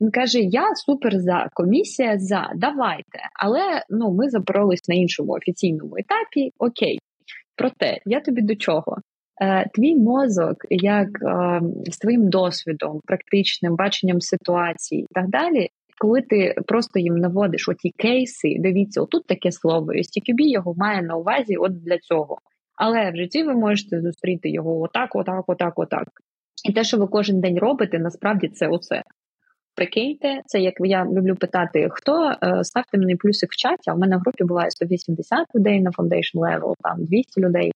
[0.00, 3.18] Він каже: Я супер за, комісія за, давайте.
[3.42, 6.50] Але ну, ми запоролись на іншому офіційному етапі.
[6.58, 6.98] Окей.
[7.56, 8.96] Проте я тобі до чого?
[9.42, 16.22] Е, твій мозок, як е, з твоїм досвідом, практичним баченням ситуації і так далі, коли
[16.22, 21.16] ти просто їм наводиш оті кейси, дивіться, отут таке слово, і STQB його має на
[21.16, 22.38] увазі от для цього.
[22.76, 26.08] Але в житті ви можете зустріти його отак, отак, отак, отак.
[26.68, 29.02] І те, що ви кожен день робите, насправді це оце.
[29.74, 33.98] Прикиньте, це як я люблю питати, хто е, ставте мені плюсик в чаті, а в
[33.98, 37.72] мене в групі буває 180 людей на foundation level, там 200 людей.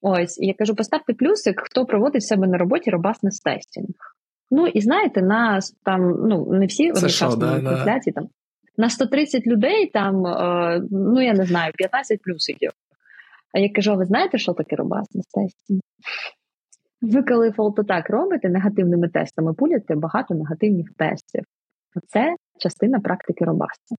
[0.00, 3.94] Ось, і я кажу, поставте плюсик, хто проводить в себе на роботі робасний тестінг.
[4.54, 8.00] Ну і знаєте, на там ну не всі одночасно да, да.
[8.14, 8.28] там
[8.76, 12.70] на 130 людей там, е, ну я не знаю, 15 плюсиків.
[13.52, 15.80] А я кажу, ви знаєте, що таке робасний тестінг?
[17.02, 21.42] Ви коли фолтотак робите негативними тестами, пуляте багато негативних тестів.
[21.96, 23.96] Оце частина практики робасти.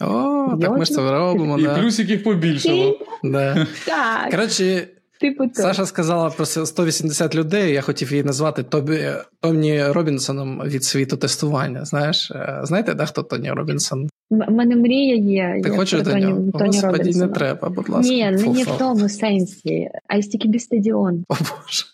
[0.00, 1.58] О, так ми ж це робимо.
[1.58, 1.78] І да.
[1.78, 2.98] плюсиків побільшало.
[3.24, 3.66] Да.
[3.86, 4.30] Так.
[4.30, 4.88] Коротше,
[5.22, 7.72] Типу Саша сказала про 180 людей.
[7.72, 9.00] Я хотів її назвати Тобі
[9.40, 11.84] Томні Робінсоном від світу тестування.
[11.84, 14.08] Знаєш, е, знаєте, да, хто Тоні Робінсон?
[14.30, 15.62] У мене мрія є.
[15.62, 16.50] Ти хочеш до нього?
[16.52, 18.12] Господі, не треба, будь ласка.
[18.12, 21.24] Ні, не, не в тому сенсі, а й стільки стадіон.
[21.28, 21.84] О Боже.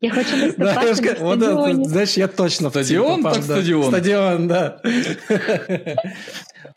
[0.00, 1.84] Я хочу виступати на стадіоні.
[1.84, 3.88] Знаєш, я точно стадіон, так стадіон.
[3.88, 4.80] Стадіон, да.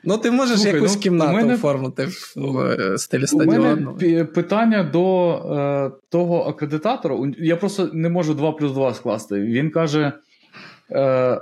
[0.04, 1.54] Ну, ти можеш Слухай, якусь ну, кімнату мене...
[1.54, 3.92] оформити в е, стилі стадіону.
[3.92, 7.18] У мене питання до е, того акредитатора.
[7.38, 9.42] Я просто не можу 2 плюс 2 скласти.
[9.42, 10.12] Він каже:
[10.92, 11.42] е,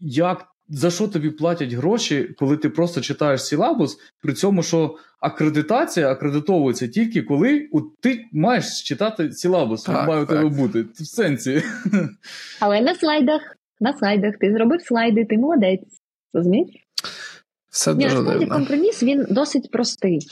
[0.00, 6.10] як, за що тобі платять гроші, коли ти просто читаєш сілабус, при цьому, що акредитація
[6.10, 10.82] акредитовується тільки коли у, ти маєш читати сілабус, так, має у тебе бути.
[10.82, 11.62] В сенсі.
[12.60, 16.00] Але на слайдах, на слайдах ти зробив слайди, ти молодець.
[16.34, 16.68] Розумієш?
[17.70, 20.26] Все Ні, насправді компроміс він досить простий.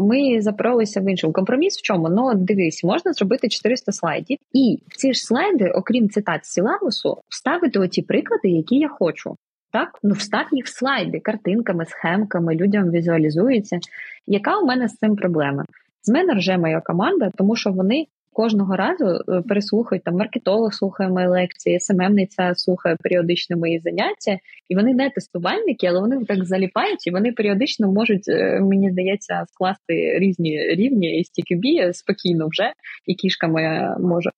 [0.00, 1.32] Ми запоролися в іншому.
[1.32, 2.08] Компроміс в чому?
[2.08, 7.78] Ну, дивись, можна зробити 400 слайдів, і в ці ж слайди, окрім цитат сілабусу, вставити
[7.78, 9.36] оті приклади, які я хочу.
[9.74, 13.78] Так, ну встав їх в слайди, картинками, схемками, людям візуалізується.
[14.26, 15.64] Яка у мене з цим проблема?
[16.02, 21.10] З мене рже моя команда, тому що вони кожного разу е, переслухають там маркетолог слухає
[21.10, 27.06] мої лекції, СММниця слухає періодично мої заняття, і вони не тестувальники, але вони так заліпають,
[27.06, 32.72] і вони періодично можуть, е, мені здається, скласти різні рівні і стікібі спокійно вже,
[33.06, 34.30] і кішка моя може.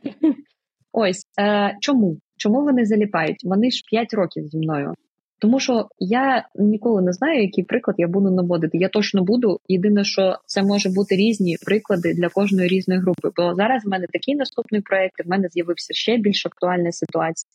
[0.92, 2.16] Ось е, чому?
[2.38, 3.44] Чому вони заліпають?
[3.44, 4.94] Вони ж 5 років зі мною.
[5.40, 8.78] Тому що я ніколи не знаю, який приклад я буду наводити.
[8.78, 9.60] Я точно буду.
[9.68, 13.30] Єдине, що це може бути різні приклади для кожної різної групи.
[13.36, 17.50] Бо зараз в мене такий наступний проект, в мене з'явився ще більш актуальна ситуація.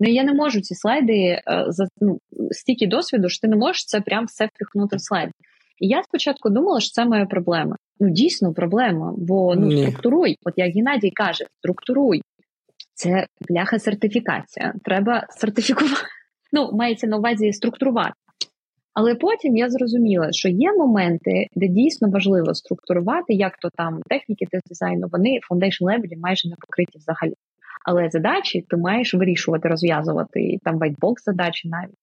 [0.00, 2.18] Ну я не можу ці слайди е, за ну,
[2.50, 5.30] стільки досвіду, що ти не можеш це прям все впихнути в слайд.
[5.78, 7.76] І я спочатку думала, що це моя проблема.
[8.00, 9.82] Ну, дійсно проблема, бо ну Ні.
[9.82, 10.36] структуруй.
[10.44, 12.22] От як Геннадій каже, структуруй.
[12.98, 14.74] Це бляха сертифікація.
[14.84, 15.94] Треба сертифікувати.
[16.52, 18.12] Ну, мається на увазі структурувати.
[18.94, 24.46] Але потім я зрозуміла, що є моменти, де дійсно важливо структурувати, як то там техніки
[24.66, 27.34] дизайну, вони в foundation левелі майже не покриті взагалі.
[27.84, 31.98] Але задачі ти маєш вирішувати, розв'язувати там вайтбокс задачі навіть.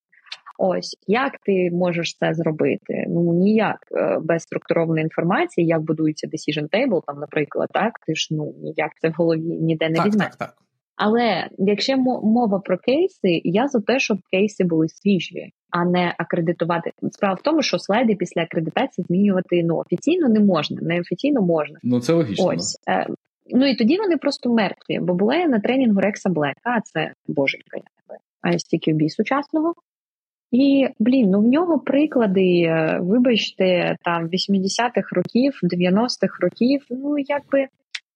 [0.58, 3.06] Ось як ти можеш це зробити?
[3.08, 8.28] Ну ніяк е, без структурованої інформації, як будується decision table, там, наприклад, так ти ж
[8.32, 10.24] ну ніяк це в голові ніде не візьме.
[10.24, 10.65] Так, так, так.
[10.96, 16.92] Але якщо мова про кейси, я за те, щоб кейси були свіжі, а не акредитувати.
[17.12, 21.80] Справа в тому, що слайди після акредитації змінювати ну офіційно не можна, неофіційно можна.
[21.84, 22.46] Ну це логічно.
[22.46, 22.80] Ось.
[22.90, 23.08] Е,
[23.50, 27.14] Ну і тоді вони просто мертві, бо була я на тренінгу Рекса Блека, а це
[27.28, 27.78] боженька
[28.44, 29.74] ISTQB сучасного.
[30.52, 37.68] І блін, ну в нього приклади, е, вибачте, там 80-х років, 90-х років, ну якби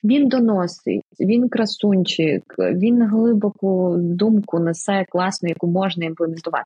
[0.03, 6.65] він доносить, він красунчик, він глибоку думку несе класну, яку можна імплементувати.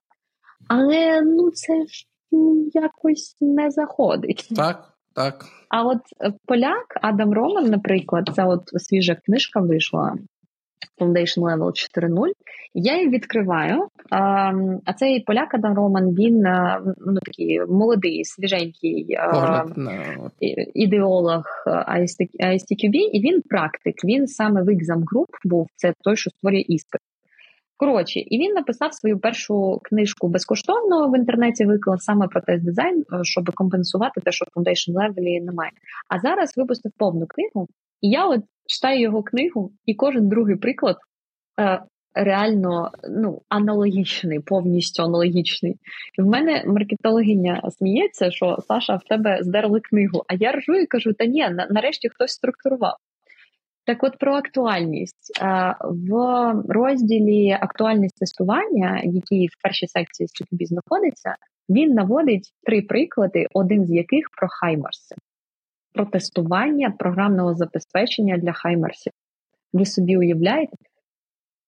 [0.67, 2.05] Але ну це ж
[2.73, 4.49] якось не заходить.
[4.55, 4.89] Так.
[5.15, 5.45] Так.
[5.69, 5.99] А от
[6.45, 10.15] поляк Адам Роман, наприклад, це от свіжа книжка вийшла
[11.01, 12.31] Foundation Level 4.0.
[12.73, 13.87] Я її відкриваю.
[14.09, 14.51] А
[14.85, 19.73] а цей поляк Адам Роман, він е, ну такий молодий, свіженький Погляд,
[20.73, 21.43] ідеолог
[22.39, 23.95] ISTQB, і він практик.
[24.05, 27.01] Він саме в Exam Group був це той, що створює іспит.
[27.77, 31.65] Коротше, і він написав свою першу книжку безкоштовно в інтернеті.
[31.65, 35.71] Виклав саме про тест дизайн, е, щоб компенсувати те, що в Foundation Level немає.
[36.09, 37.67] А зараз випустив повну книгу,
[38.01, 40.97] і я от читаю його книгу, і кожен другий приклад
[41.59, 45.75] е, реально ну, аналогічний, повністю аналогічний.
[46.19, 50.23] І в мене маркетологиня сміється, що Саша в тебе здерли книгу.
[50.27, 52.95] А я ржу і кажу: та ні, нарешті хтось структурував.
[53.85, 55.41] Так, от про актуальність
[55.81, 61.35] в розділі актуальність тестування, який в першій секції з знаходиться,
[61.69, 65.15] він наводить три приклади, один з яких про хаймарси,
[65.93, 69.13] про тестування програмного забезпечення для хаймерсів.
[69.73, 70.77] Ви собі уявляєте?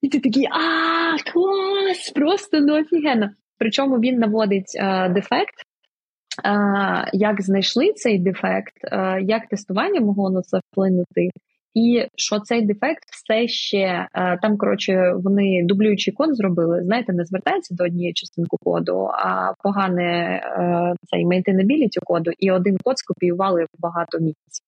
[0.01, 2.11] І ти такий а, клас!
[2.15, 3.29] Просто ну офігенно.
[3.57, 5.55] Причому він наводить а, дефект,
[6.43, 11.29] а, як знайшли цей дефект, а, як тестування могло на це вплинути.
[11.75, 16.83] І що цей дефект все ще е, там, коротше, вони дублюючий код зробили.
[16.83, 22.77] Знаєте, не звертається до однієї частинки коду, а погане е, цей maintainability коду, і один
[22.83, 24.65] код скопіювали в багато місяців.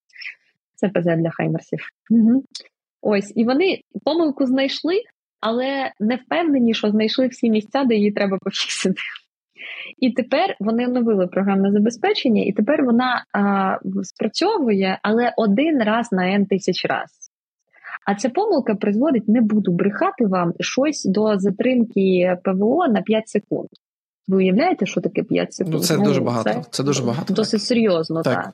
[0.75, 1.79] Це ПЗ для хаймерсів.
[2.09, 2.43] Угу.
[3.01, 5.01] Ось, і вони помилку знайшли,
[5.39, 9.01] але не впевнені, що знайшли всі місця, де її треба пофіксити.
[9.99, 16.23] І тепер вони оновили програмне забезпечення, і тепер вона а, спрацьовує, але один раз на
[16.23, 17.09] N тисяч раз.
[18.05, 23.67] А ця помилка призводить, не буду брехати вам щось до затримки ПВО на 5 секунд.
[24.27, 25.73] Ви уявляєте, що таке 5 секунд?
[25.73, 26.49] Ну, Це ну, дуже багато.
[26.49, 27.33] Це, це дуже багато.
[27.33, 28.35] Досить серйозно, так.
[28.43, 28.53] так.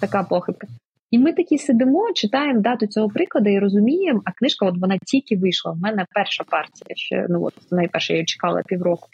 [0.00, 0.66] Така похибка.
[1.10, 5.36] І ми такі сидимо, читаємо дату цього прикладу і розуміємо, а книжка от вона тільки
[5.36, 5.72] вийшла.
[5.72, 9.08] В мене перша партія ще ну от найперше я чекала півроку.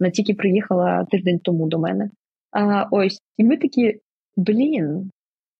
[0.00, 2.10] Вона тільки приїхала тиждень тому до мене.
[2.50, 4.00] А, Ось, і ми такі,
[4.36, 5.10] блін.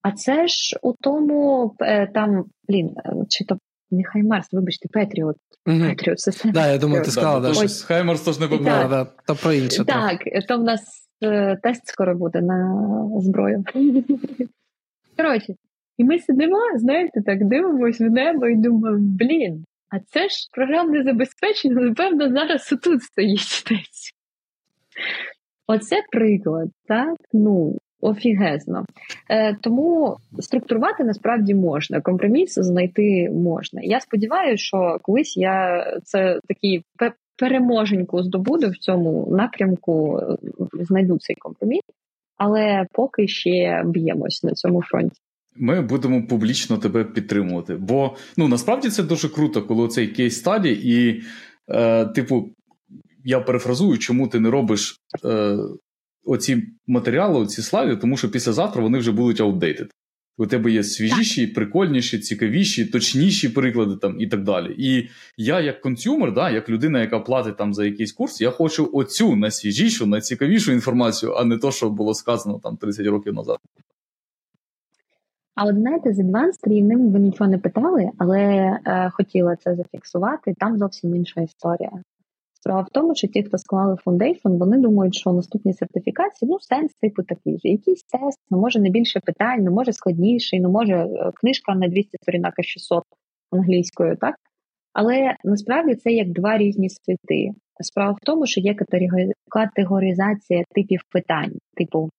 [0.02, 3.58] А це ж у тому е, там, блін, е, чи то
[3.90, 5.36] не Хаймарс, вибачте, Patriot.
[5.64, 6.54] Patriot, система.
[6.54, 9.84] Да, я думаю, ти сказала, да, що Хаймарс теж не помила, да, то про інше.
[9.84, 10.18] Так,
[10.48, 10.82] то в нас
[11.22, 13.64] е, тест скоро буде на зброю.
[15.16, 15.54] Коротше,
[15.98, 21.02] і ми сидимо, знаєте, так дивимось в небо і думаємо, блін, а це ж програмне
[21.02, 23.64] забезпечення, напевно, зараз отут стоїть.
[25.66, 27.16] Оце приклад, так?
[27.32, 28.84] Ну, офігезно.
[29.30, 33.80] Е, Тому структурувати насправді можна, компроміс знайти можна.
[33.82, 36.82] Я сподіваюся, що колись я це такий
[37.36, 40.36] переможеньку здобуду в цьому напрямку, е,
[40.84, 41.82] знайду цей компроміс,
[42.36, 45.20] але поки ще б'ємось на цьому фронті.
[45.58, 47.74] Ми будемо публічно тебе підтримувати.
[47.76, 51.22] Бо ну насправді це дуже круто, коли цей кейс стаді, і,
[51.68, 52.48] е, типу,
[53.26, 55.58] я перефразую, чому ти не робиш е,
[56.24, 59.86] оці матеріали, оці слайди, тому що післязавтра вони вже будуть outdated.
[60.38, 64.74] У тебе є свіжіші, прикольніші, цікавіші, точніші приклади там і так далі.
[64.78, 68.90] І я, як консюмер, да, як людина, яка платить там за якийсь курс, я хочу
[68.92, 73.58] оцю найсвіжішу, найцікавішу інформацію, а не то, що було сказано там 30 років назад.
[75.54, 80.54] А от знаєте, з Advanced рівнем ви нічого не питали, але е, хотіла це зафіксувати.
[80.58, 81.90] Там зовсім інша історія
[82.66, 86.94] Справа в тому, що ті, хто склали Foundation, вони думають, що наступні сертифікації ну сенс
[86.94, 87.68] типу такий же.
[87.68, 91.88] Якийсь тест, ну може не більше питань, ну може складніший, ну може е, книжка на
[91.88, 93.02] 200 сторінок а 600
[93.50, 94.34] англійською, так?
[94.92, 97.50] Але насправді це як два різні світи.
[97.80, 98.74] Справа в тому, що є
[99.48, 102.10] категоризація типів питань, типу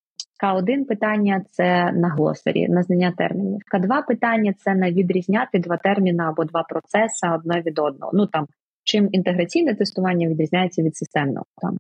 [0.44, 3.62] К1 питання це на глосарі, на знання термінів.
[3.76, 8.12] К2 питання це на відрізняти два терміни або два процеси одне від одного.
[8.14, 8.46] Ну там
[8.88, 11.78] чим інтеграційне тестування відрізняється від системного там.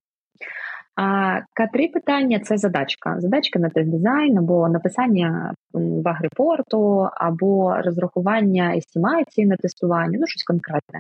[0.96, 3.16] А К3 питання це задачка.
[3.20, 11.00] Задачка на тест дизайн, або написання баг-репорту, або розрахування естімації на тестування, ну щось конкретне.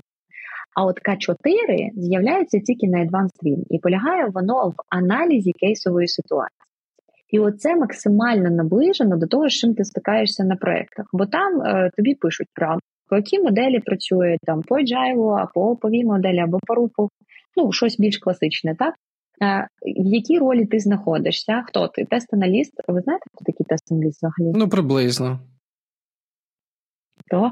[0.76, 6.62] А от К4 з'являється тільки на Advanced Stream, і полягає воно в аналізі кейсової ситуації.
[7.30, 11.06] І оце максимально наближено до того, з чим ти стикаєшся на проєктах.
[11.14, 15.90] Бо там е, тобі пишуть про по якій моделі працює там по Agile, або по
[15.90, 17.10] V моделі, або по рупу,
[17.58, 18.96] ну щось більш класичне, так?
[19.82, 21.64] В якій ролі ти знаходишся?
[21.68, 22.06] Хто ти?
[22.06, 22.74] Тест-аналіст?
[22.88, 24.54] Ви знаєте, хто такий тест-аналіст взагалі?
[24.56, 25.40] Ну, приблизно.
[27.26, 27.52] Хто?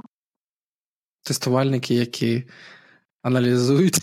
[1.23, 2.43] Тестувальники, які
[3.21, 3.99] аналізують.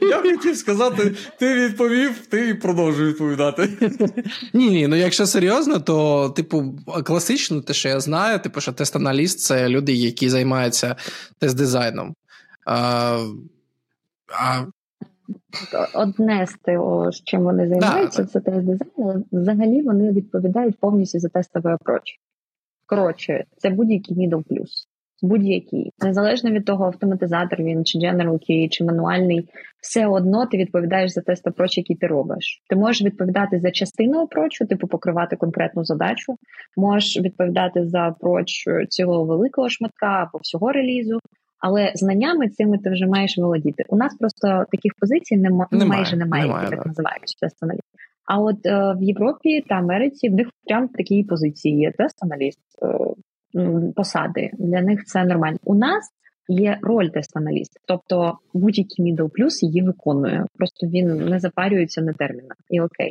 [0.00, 3.68] Я хотів сказати, ти відповів, ти продовжуй відповідати.
[4.54, 9.38] Ні, ні, ну якщо серйозно, то, типу, класично, те, що я знаю, типу, що тест-аналіст
[9.38, 10.96] це люди, які займаються
[11.40, 12.14] тест-дизайном.
[12.66, 13.18] А,
[14.40, 14.64] а...
[15.94, 18.28] Одне з того, з чим вони займаються, да.
[18.28, 22.20] це тест-дизайн, але взагалі вони відповідають повністю за тестовий апроч.
[22.86, 24.88] Коротше, це будь-який middle плюс
[25.22, 29.48] будь-який, незалежно від того, автоматизатор він чи General Key, чи мануальний,
[29.82, 32.62] все одно ти відповідаєш за тест апроч, який ти робиш.
[32.68, 36.36] Ти можеш відповідати за частину опрочу, типу покривати конкретну задачу,
[36.76, 41.18] можеш відповідати за апроч цього великого шматка або всього релізу.
[41.60, 43.84] Але знаннями цими ти вже маєш володіти.
[43.88, 47.88] У нас просто таких позицій нема, немає, майже немає, немає які так називають тест-аналіст.
[48.26, 52.58] А от е, в Європі та Америці в них прям такі позиції є тест-аналіст.
[52.82, 52.98] Е,
[53.96, 54.50] посади.
[54.58, 55.58] Для них це нормально.
[55.64, 56.10] У нас
[56.48, 60.46] є роль тест-аналіста, тобто будь-який middle плюс її виконує.
[60.58, 63.10] Просто він не запарюється на термінах і окей.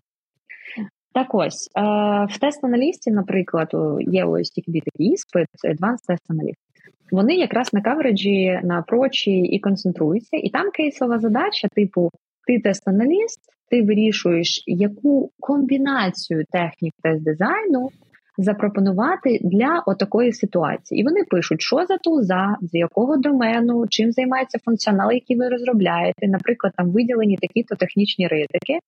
[1.13, 1.81] Так ось е,
[2.29, 3.69] в тест-аналісті, наприклад,
[3.99, 6.67] є ось тільки такий іспит, Advanced Test Analyst.
[7.11, 12.11] Вони якраз на кавереджі, на прочі і концентруються, і там кейсова задача, типу,
[12.47, 17.89] ти тест-аналіст, ти вирішуєш, яку комбінацію технік тест-дизайну
[18.37, 21.01] запропонувати для отакої ситуації.
[21.01, 26.27] І вони пишуть, що за тулза, з якого домену, чим займається функціонал, який ви розробляєте.
[26.27, 28.79] Наприклад, там виділені такі-то технічні ризики.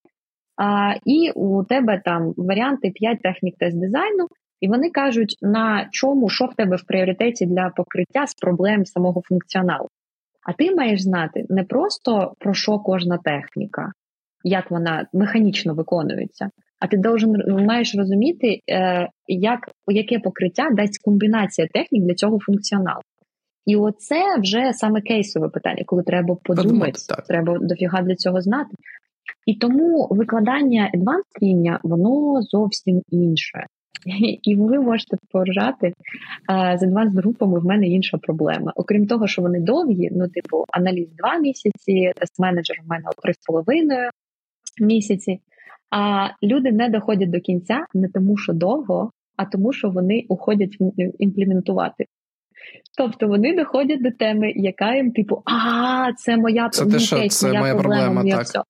[0.57, 4.27] А, І у тебе там варіанти 5 технік тест дизайну,
[4.61, 9.21] і вони кажуть, на чому, що в тебе в пріоритеті для покриття з проблем самого
[9.25, 9.87] функціоналу.
[10.47, 13.91] А ти маєш знати не просто про що кожна техніка,
[14.43, 16.49] як вона механічно виконується,
[16.79, 23.01] а ти должен маєш розуміти, е, як яке покриття дасть комбінація технік для цього функціоналу.
[23.65, 28.75] І оце вже саме кейсове питання, коли треба подумати, Подумати треба дофіга для цього знати.
[29.45, 33.65] І тому викладання advanced рівня, воно зовсім інше.
[34.43, 35.93] І ви можете поржати е,
[36.77, 37.59] з advanced групами.
[37.59, 38.73] В мене інша проблема.
[38.75, 43.37] Окрім того, що вони довгі, ну, типу, аналіз два місяці, тест-менеджер в мене три з
[43.45, 44.09] половиною
[44.81, 45.39] місяці.
[45.91, 50.77] А люди не доходять до кінця не тому, що довго, а тому, що вони уходять
[51.19, 52.05] імплементувати.
[52.97, 57.47] Тобто вони доходять до теми, яка їм, типу, а, це моя це те, що, це
[57.47, 58.45] моя, моя проблема, проблема так.
[58.45, 58.61] все.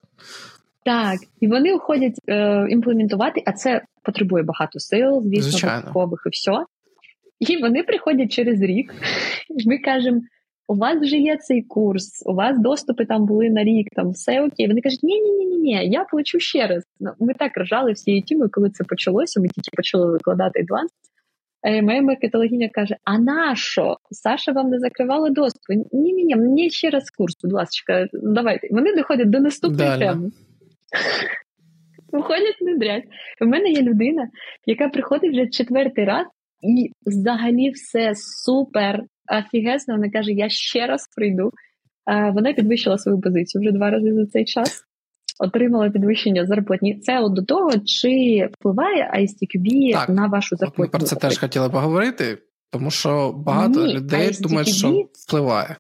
[0.86, 6.52] Так, і вони уходять е, імплементувати, а це потребує багато сил, звісно, додаткових і все.
[7.40, 8.94] І вони приходять через рік,
[9.50, 10.22] і ми кажемо:
[10.70, 14.42] у вас вже є цей курс, у вас доступи там були на рік, там все
[14.42, 14.68] окей.
[14.68, 16.84] Вони кажуть, ні, ні, ні, ні, ні, я плачу ще раз.
[17.00, 19.40] Ну, Ми так ржали всією тімою, коли це почалося.
[19.40, 20.92] Ми тільки почали викладати адванс.
[21.64, 23.98] Е, моя маркетологиня каже: А на що?
[24.12, 25.62] Саша вам не закривала доступ?
[25.92, 28.68] Ні, ні, ні, мені ще раз курс, будь ласка, давайте.
[28.72, 30.00] Вони доходять до наступної Далі.
[30.00, 30.32] теми.
[32.12, 33.04] Виходять, внедрять.
[33.42, 34.30] У мене є людина,
[34.66, 36.28] яка приходить вже четвертий раз,
[36.62, 39.04] і взагалі все супер
[39.40, 41.52] офігезно, вона каже: Я ще раз прийду.
[42.34, 44.84] Вона підвищила свою позицію вже два рази за цей час.
[45.40, 47.00] Отримала підвищення зарплатні.
[47.00, 48.10] Це от до того, чи
[48.54, 50.84] впливає ISTQB так, на вашу зарплатню?
[50.84, 52.38] Ми про це теж хотіли поговорити,
[52.72, 54.42] тому що багато Ні, людей ISTQB...
[54.42, 55.76] думають, що впливає.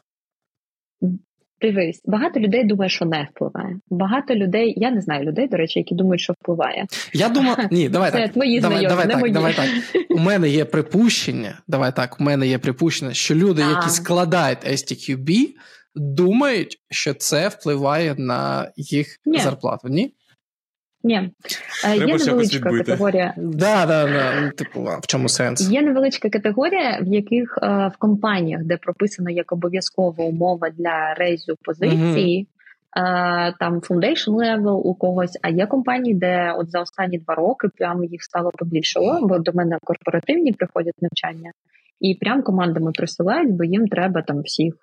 [1.61, 3.79] Дивись, багато людей думає, що не впливає.
[3.89, 6.85] Багато людей, я не знаю людей, до речі, які думають, що впливає.
[7.13, 8.33] Я думаю, ні, давай Це так.
[8.33, 9.33] твої давай, знайомі, давай не так, мої.
[9.33, 9.69] давай так.
[10.09, 11.59] У мене є припущення.
[11.67, 15.47] Давай так, у мене є припущення, що люди, які складають STQB,
[15.95, 19.39] думають, що це впливає на їх Ні.
[19.39, 19.87] зарплату.
[19.89, 20.13] Ні?
[21.03, 21.31] Ні,
[21.85, 23.33] е, є невеличка категорія.
[23.37, 24.41] Да, да, да.
[24.41, 25.71] Ну, типу, а в чому сенс?
[25.71, 31.55] Є невеличка категорія, в яких е, в компаніях, де прописано як обов'язкова умова для рейзу
[31.63, 32.47] позиції,
[32.97, 33.53] uh-huh.
[33.59, 35.39] там foundation level у когось.
[35.41, 39.51] А є компанії, де от за останні два роки прямо їх стало побільшало, бо до
[39.53, 41.51] мене корпоративні приходять навчання,
[41.99, 44.73] і прям командами присилають, бо їм треба там всіх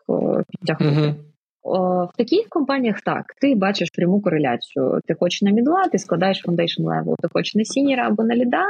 [0.51, 1.01] підтягнути.
[1.01, 1.15] Uh-huh.
[1.67, 5.01] В таких компаніях так, ти бачиш пряму кореляцію.
[5.07, 8.63] Ти хочеш на мідла, ти складаєш foundation level, ти хочеш на сініра або на ліда,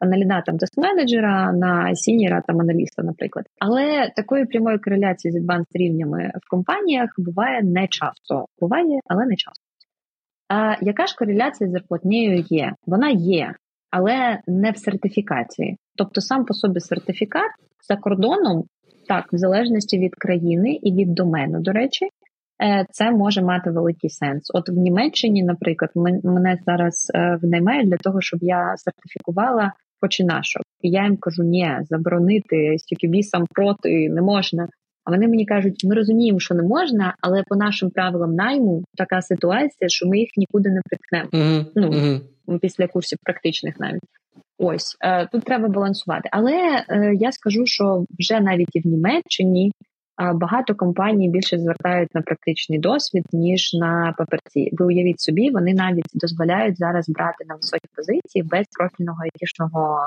[0.00, 3.46] а на ліда там тест-менеджера, на сініра там аналіста, наприклад.
[3.58, 8.46] Але такої прямої кореляції з advanced рівнями в компаніях буває не часто.
[8.60, 9.64] Буває, але не часто.
[10.48, 12.72] А яка ж кореляція з зарплатнею є?
[12.86, 13.54] Вона є,
[13.90, 15.76] але не в сертифікації.
[15.96, 17.50] Тобто, сам по собі сертифікат
[17.88, 18.64] за кордоном,
[19.08, 22.21] так, в залежності від країни і від домену, до речі, Е,
[22.90, 24.50] це може мати великий сенс.
[24.54, 25.90] От в Німеччині, наприклад,
[26.24, 30.62] мене зараз е, винаймають для того, щоб я сертифікувала починашок.
[30.80, 34.68] І я їм кажу, ні, заборонити CQB сам проти не можна.
[35.04, 39.22] А вони мені кажуть, ми розуміємо, що не можна, але по нашим правилам найму така
[39.22, 41.28] ситуація, що ми їх нікуди не приткнемо.
[41.32, 41.66] Uh-huh.
[41.76, 42.58] Ну uh-huh.
[42.58, 44.02] після курсів практичних навіть.
[44.58, 46.28] Ось е, тут треба балансувати.
[46.32, 49.72] Але е, я скажу, що вже навіть і в Німеччині
[50.34, 54.70] багато компаній більше звертають на практичний досвід ніж на паперці.
[54.72, 59.98] Ви уявіть собі, вони навіть дозволяють зараз брати на високі позиції без профільного айтішного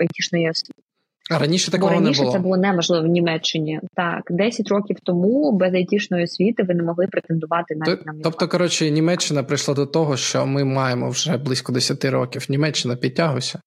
[0.00, 0.82] айтішної освіти.
[1.30, 2.36] А раніше такого Бо раніше не було.
[2.36, 3.80] це було неможливо в Німеччині.
[3.94, 8.30] Так, 10 років тому без айтішної освіти ви не могли претендувати навіть Т- на місце.
[8.30, 12.46] Тобто, коротше, Німеччина прийшла до того, що ми маємо вже близько 10 років.
[12.48, 13.60] Німеччина підтягуйся.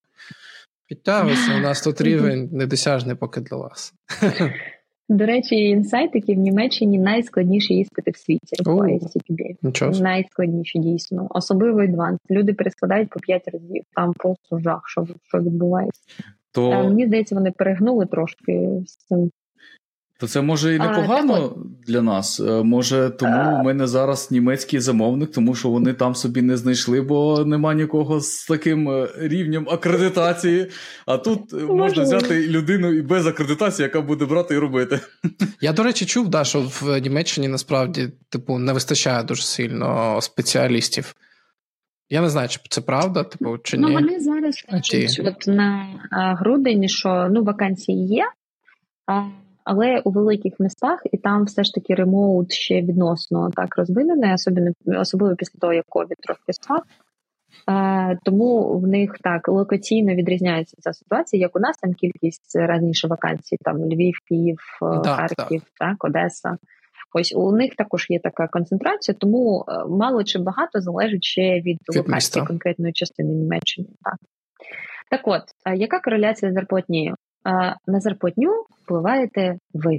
[0.87, 3.93] Підтягуйся, у нас тут рівень недосяжний поки для вас.
[5.09, 10.01] До речі, інсайтики в Німеччині найскладніші іспити в світі по ICTB.
[10.01, 12.19] Найскладніші дійсно, особливо адванс.
[12.29, 13.83] Люди перескладають по 5 разів.
[13.95, 16.01] Там просто жах, що що відбувається.
[16.53, 16.69] То...
[16.71, 19.31] А, мені здається, вони перегнули трошки з цим.
[20.19, 22.39] То це може і непогано а, для нас.
[22.39, 23.61] Е, може, тому а...
[23.61, 28.19] у мене зараз німецький замовник, тому що вони там собі не знайшли, бо нема нікого
[28.19, 30.67] з таким е, рівнем акредитації.
[31.05, 34.99] А тут можна взяти людину і без акредитації, яка буде брати і робити.
[35.61, 41.15] Я, до речі, чув, да, що в Німеччині насправді типу не вистачає дуже сильно спеціалістів.
[42.09, 43.93] Я не знаю, чи це правда, типу, чи ну, ні.
[43.93, 45.87] Ну, вони зараз кажуть, от на
[46.39, 48.25] грудень, що ну вакансії є.
[49.69, 54.71] Але у великих містах і там все ж таки ремоут ще відносно так розвинений, особливо,
[54.85, 56.81] особливо після того, як ковід трохи став.
[57.69, 63.07] Е, тому в них так локаційно відрізняється ця ситуація, як у нас там кількість раніше
[63.07, 65.89] вакансій, там Львів, Київ, е, так, Харків, так.
[65.89, 66.57] так, Одеса.
[67.13, 71.65] Ось у них також є така концентрація, тому е, мало чи багато залежить ще від,
[71.65, 72.45] від локації міста.
[72.45, 73.87] конкретної частини Німеччини.
[74.03, 74.15] Так,
[75.09, 75.43] так от,
[75.77, 77.15] яка кореляція з зарплатнею?
[77.87, 79.97] На зарплатню впливаєте ви.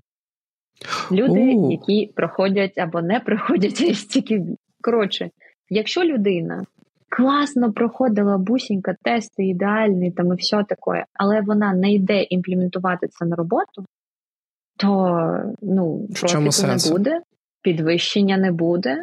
[1.13, 1.71] Люди, uh.
[1.71, 4.57] які проходять або не проходять STQB.
[4.81, 5.31] Коротше,
[5.71, 6.65] якщо людина
[7.09, 13.25] класно проходила бусінька, тести ідеальні там і все таке, але вона не йде імплементувати це
[13.25, 13.85] на роботу,
[14.77, 17.21] то ну, профіту не буде,
[17.63, 19.03] підвищення не буде,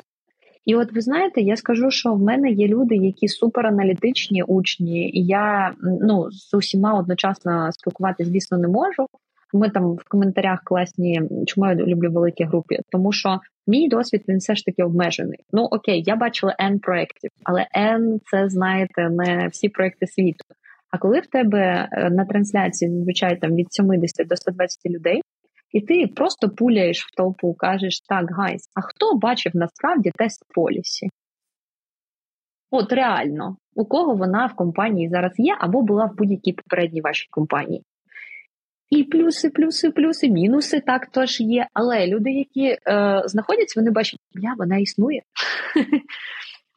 [0.66, 5.26] і от ви знаєте, я скажу, що в мене є люди, які супераналітичні учні, і
[5.26, 9.08] я ну з усіма одночасно спілкуватися, звісно, не можу.
[9.54, 14.38] Ми там в коментарях класні, чому я люблю великі групи, тому що мій досвід він
[14.38, 15.40] все ж таки обмежений.
[15.52, 20.46] Ну окей, я бачила N проєктів, але N– це знаєте не всі проекти світу.
[20.92, 25.22] А коли в тебе е, на трансляції зазвичай там від 70 до 120 людей,
[25.72, 31.10] і ти просто пуляєш в толпу, кажеш так, guys, а хто бачив насправді test policy?
[32.72, 37.28] От реально, у кого вона в компанії зараз є, або була в будь-якій попередній вашій
[37.32, 37.84] компанії.
[38.90, 41.68] І плюси, плюси, плюси, мінуси так теж є.
[41.74, 42.78] Але люди, які е,
[43.26, 45.22] знаходяться, вони бачать, бля, вона існує.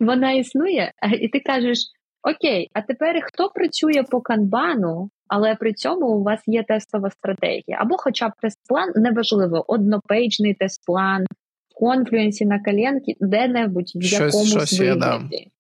[0.01, 1.79] Вона існує, і ти кажеш:
[2.23, 7.79] Окей, а тепер хто працює по канбану, але при цьому у вас є тестова стратегія,
[7.81, 11.25] або хоча б тест-план, неважливо, однопейджний тест-план,
[11.71, 15.51] в конфлюенсі на коленки, де-небудь в щось, якомусь щось вигляді.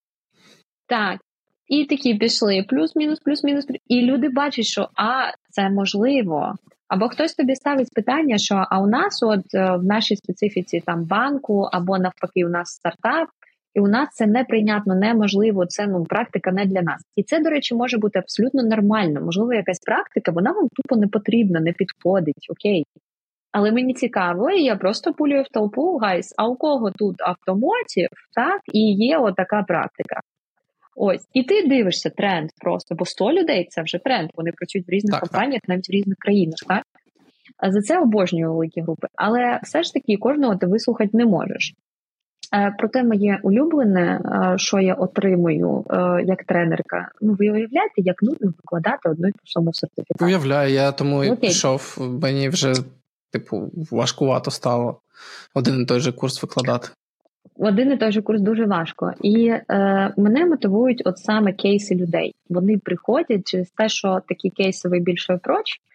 [0.86, 1.20] Так.
[1.66, 6.54] І такі пішли плюс-мінус, плюс-мінус, і люди бачать, що а, це можливо.
[6.88, 11.04] Або хтось тобі ставить питання, що а у нас, от е, в нашій специфіці там
[11.04, 13.28] банку, або навпаки, у нас стартап,
[13.74, 15.66] і у нас це неприйнятно, неможливо.
[15.66, 17.02] Це ну практика не для нас.
[17.16, 19.20] І це, до речі, може бути абсолютно нормально.
[19.20, 22.46] Можливо, якась практика, вона вам тупо не потрібна, не підходить.
[22.50, 22.84] Окей.
[23.52, 26.34] Але мені цікаво, і я просто пулюю в толпу guys.
[26.36, 30.20] А у кого тут автомотів, так, і є отака практика.
[30.96, 34.30] Ось, і ти дивишся тренд просто, бо 100 людей це вже тренд.
[34.34, 35.68] Вони працюють в різних так, компаніях, так.
[35.68, 36.58] навіть в різних країнах.
[36.68, 36.82] Так?
[37.56, 39.06] А за це обожнюю великі групи.
[39.14, 41.74] Але все ж таки кожного ти вислухати не можеш.
[42.54, 48.22] Е, проте моє улюблене, е, що я отримую е, як тренерка, ну ви уявляєте, як
[48.22, 50.22] нудно викладати одну і ту саму сертифікат.
[50.22, 52.74] Уявляю, я тому і пішов, мені вже
[53.32, 55.00] типу важкувато стало
[55.54, 56.88] один і той же курс викладати.
[57.56, 59.64] Один і той же курс дуже важко, і е,
[60.16, 62.34] мене мотивують от саме кейси людей.
[62.48, 65.87] Вони приходять через те, що такий кейсовий більше апроч, е,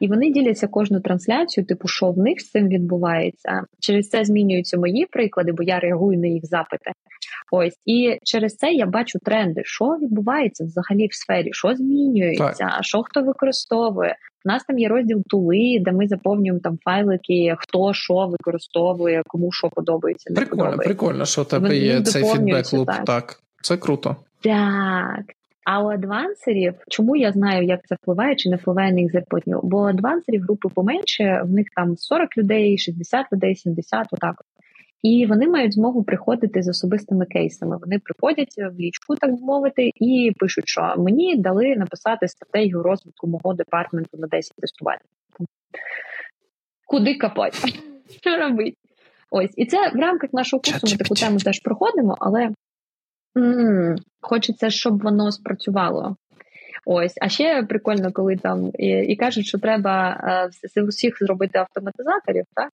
[0.00, 3.62] і вони діляться кожну трансляцію, типу, що в них з цим відбувається.
[3.80, 6.90] Через це змінюються мої приклади, бо я реагую на їх запити.
[7.50, 12.78] Ось і через це я бачу тренди, що відбувається взагалі в сфері, що змінюється, так.
[12.80, 14.16] що хто використовує.
[14.44, 19.52] У нас там є розділ тули, де ми заповнюємо там файлики, хто що використовує, кому
[19.52, 20.30] що подобається.
[20.30, 20.88] Не прикольно, подобається.
[20.88, 22.86] прикольно, що у тебе є цей фідбек-луп.
[22.86, 23.04] Так.
[23.04, 24.16] так, це круто.
[24.42, 25.24] Так.
[25.64, 29.60] А у адвансерів, чому я знаю, як це впливає чи не впливає на їх зарплатню?
[29.62, 34.42] Бо адвансерів групи поменше, в них там 40 людей, 60 людей, 70, отак.
[35.02, 37.78] І вони мають змогу приходити з особистими кейсами.
[37.80, 43.54] Вони приходять в лічку, так мовити, і пишуть, що мені дали написати стратегію розвитку мого
[43.54, 44.98] департаменту на 10 тестувань.
[46.86, 47.58] Куди копати?
[48.20, 48.76] Що робити?
[49.30, 52.50] Ось, і це в рамках нашого курсу ми таку тему теж проходимо, але
[54.20, 56.16] хочеться, щоб воно спрацювало.
[56.84, 60.20] Ось, а ще прикольно, коли там і, і кажуть, що треба
[60.76, 62.70] е, усіх зробити автоматизаторів, так?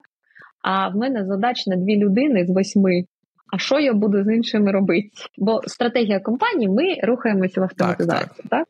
[0.62, 3.04] А в мене задач на дві людини з восьми.
[3.52, 5.08] А що я буду з іншими робити?
[5.38, 8.28] Бо стратегія компанії ми рухаємося в автоматизацію.
[8.28, 8.46] Так, так.
[8.50, 8.68] так?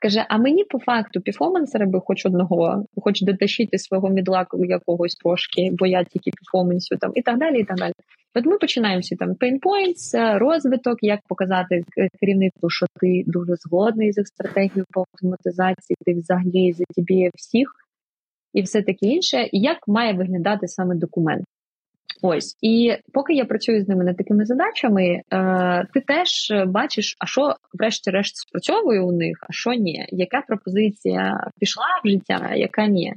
[0.00, 5.70] Каже, а мені по факту перформансери би хоч одного, хоч дотащити свого мідла якогось трошки,
[5.72, 7.60] бо я тільки перформансю там і так далі.
[7.60, 7.92] і так далі.
[8.34, 11.84] От ми починаємо всі там points, розвиток, як показати
[12.20, 17.72] керівництву, що ти дуже згодний з стратегією по автоматизації, ти взагалі за тобі всіх
[18.52, 21.44] і все таке інше, і як має виглядати саме документ.
[22.22, 25.22] Ось, і поки я працюю з ними над такими задачами, е,
[25.94, 31.84] ти теж бачиш, а що, врешті-решт, спрацьовує у них, а що ні, яка пропозиція пішла
[32.04, 33.14] в життя, яка ні.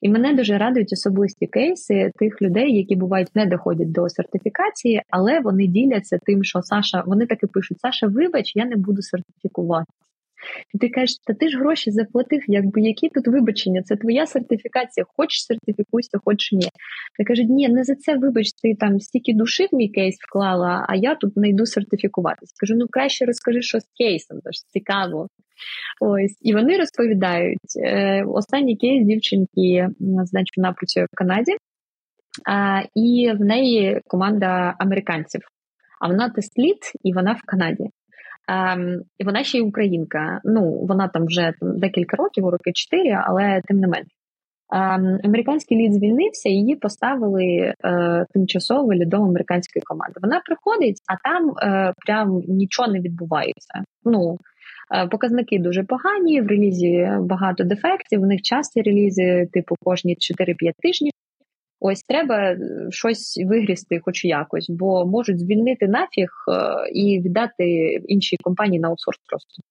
[0.00, 5.40] І мене дуже радують особисті кейси тих людей, які бувають не доходять до сертифікації, але
[5.40, 9.92] вони діляться тим, що Саша, вони таки пишуть: Саша, вибач, я не буду сертифікувати.
[10.74, 15.06] І ти кажеш, та ти ж гроші заплатив, якби які тут вибачення, це твоя сертифікація,
[15.16, 16.68] хочеш сертифікуйся, хочеш ні.
[17.18, 20.86] Ти кажуть, ні, не за це вибач, ти там стільки душі в мій кейс вклала,
[20.88, 22.52] а я тут не йду сертифікуватись.
[22.60, 25.28] Кажу, ну краще розкажи, що з кейсом, тож цікаво.
[26.00, 27.76] Ось, і вони розповідають.
[27.84, 31.52] Е, Останній кейс дівчинки, значить, вона працює в Канаді,
[32.48, 35.40] а, і в неї команда американців.
[36.00, 37.84] А вона тест-лід, і вона в Канаді.
[38.48, 40.40] Ем, І вона ще й українка.
[40.44, 44.16] Ну, вона там вже декілька років, роки чотири, але тим не менше.
[44.72, 50.14] Ем, Американський лід звільнився, її поставили е, тимчасово лідом американської команди.
[50.22, 53.84] Вона приходить, а там е, прям нічого не відбувається.
[54.04, 54.38] Ну,
[54.94, 58.20] е, Показники дуже погані, в релізі багато дефектів.
[58.20, 61.12] В них часті релізи, типу, кожні 4-5 тижнів.
[61.84, 62.58] Ось треба е,
[62.90, 67.64] щось вигрісти, хоч якось, бо можуть звільнити нафіг е, і віддати
[68.06, 69.62] іншій компанії на аутсорс просто.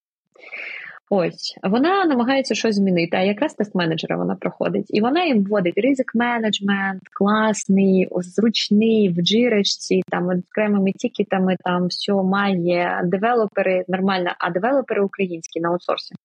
[1.09, 3.17] Ось вона намагається щось змінити.
[3.17, 9.21] А якраз тест менеджера вона проходить, і вона їм вводить ризик менеджмент, класний, зручний в
[9.21, 16.15] Jira -очці, там окремими тікетами, там все має девелопери нормально, а девелопери українські на аутсорсі.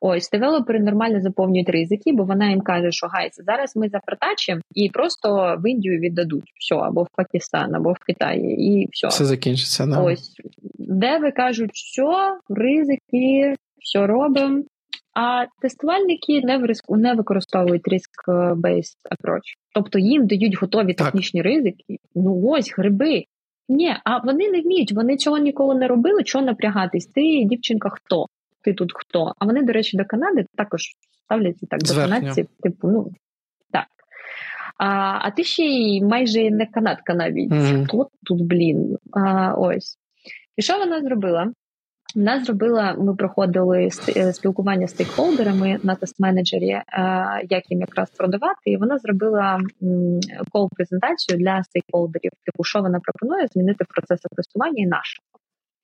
[0.00, 4.90] Ось девелопери нормально заповнюють ризики, бо вона їм каже, що guys, зараз ми запричитаємо і
[4.90, 9.06] просто в Індію віддадуть все, або в Пакистан, або в Китаї, і все.
[9.06, 9.86] Все закінчиться.
[9.86, 10.00] Да.
[10.00, 10.36] Ось
[10.78, 14.62] де ви кажуть, що ризики, все робимо.
[15.14, 19.56] А тестувальники не в не використовують risk-based approach.
[19.74, 21.06] Тобто їм дають готові так.
[21.06, 21.98] технічні ризики.
[22.14, 23.24] Ну ось гриби.
[23.68, 26.22] Ні, а вони не вміють, вони цього ніколи не робили.
[26.22, 27.06] Чого напрягатись?
[27.06, 28.26] Ти, дівчинка, хто?
[28.66, 29.32] Ти тут хто?
[29.38, 30.82] А вони, до речі, до Канади також
[31.24, 33.10] ставляться так до канадців, типу, ну
[33.72, 33.86] так.
[34.78, 34.86] А
[35.22, 37.50] а ти ще й майже не канадка навіть.
[37.50, 37.84] Mm-hmm.
[37.84, 38.98] Хто тут, блін?
[39.12, 39.98] А, Ось.
[40.56, 41.52] І що вона зробила?
[42.14, 46.82] Вона зробила, ми проходили е, спілкування з стейкхолдерами на тест-менеджері, е,
[47.50, 49.60] як їм якраз продавати, і вона зробила
[50.50, 55.18] кол-презентацію для стейкхолдерів, типу, що вона пропонує змінити в процесах тестування і наше.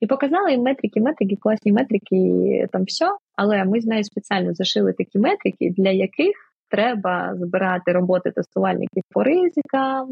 [0.03, 3.05] І показала їм метрики, метрики, класні метрики, і там все.
[3.35, 6.35] Але ми з нею спеціально зашили такі метрики, для яких
[6.69, 10.07] треба збирати роботи тестувальників по ризикам,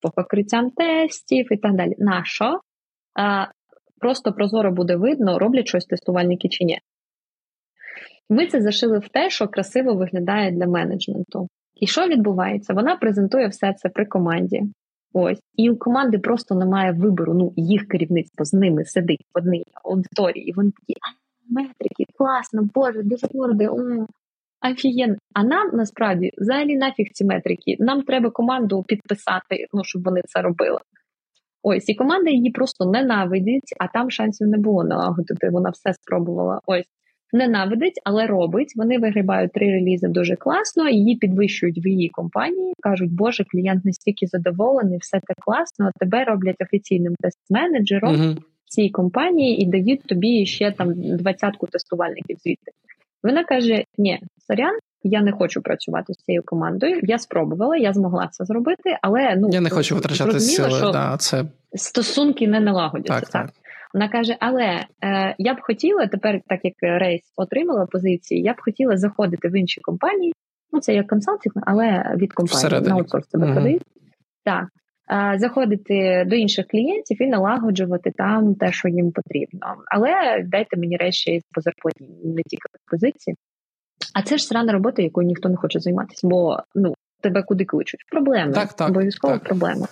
[0.00, 1.94] по покриттям тестів і так далі.
[1.98, 2.60] На що?
[3.14, 3.46] А,
[4.00, 6.78] Просто прозоро буде видно, роблять щось тестувальники чи ні.
[8.30, 11.48] Ми це зашили в те, що красиво виглядає для менеджменту.
[11.74, 12.74] І що відбувається?
[12.74, 14.62] Вона презентує все це при команді.
[15.12, 17.34] Ось, і у команди просто немає вибору.
[17.34, 21.00] Ну, їх керівництво з ними сидить в одній аудиторії, і вони такі
[21.48, 23.02] метрики, класно, боже,
[23.34, 23.68] гордий,
[24.70, 25.16] офігенно.
[25.34, 27.76] А нам насправді взагалі нафіг ці метрики.
[27.78, 30.78] Нам треба команду підписати, ну щоб вони це робили.
[31.62, 35.50] Ось і команда її просто ненавидить, а там шансів не було налагодити.
[35.50, 36.60] Вона все спробувала.
[36.66, 36.86] Ось
[37.36, 38.72] ненавидить, але робить.
[38.76, 40.88] Вони вигрібають три релізи дуже класно.
[40.88, 42.72] Її підвищують в її компанії.
[42.80, 45.90] кажуть, Боже, клієнт настільки задоволений, все так класно.
[46.00, 48.36] Тебе роблять офіційним тест-менеджером uh-huh.
[48.64, 52.72] цій компанії і дають тобі ще там двадцятку тестувальників звідти.
[53.22, 57.00] Вона каже: Ні, сорян, я не хочу працювати з цією командою.
[57.02, 60.70] Я спробувала, я змогла це зробити, але ну я не хочу витрачати сили.
[60.70, 63.20] Що да, це стосунки не налагодяться.
[63.20, 63.50] Так, так.
[63.94, 68.56] Вона каже: Але е, я б хотіла тепер, так як Рейс отримала позиції, я б
[68.58, 70.32] хотіла заходити в інші компанії.
[70.72, 73.82] Ну це як консалтинг, але від компанії на аутсорс тебе продають.
[74.44, 74.66] Так.
[75.12, 79.60] Е, заходити до інших клієнтів і налагоджувати там те, що їм потрібно.
[79.86, 83.36] Але дайте мені речі по зарплаті, не тільки позиції.
[84.14, 88.00] А це ж срана робота, якою ніхто не хоче займатися, бо ну тебе куди кличуть.
[88.10, 88.52] Проблеми.
[88.52, 89.44] Так, так, Обов'язково так.
[89.44, 89.86] проблема.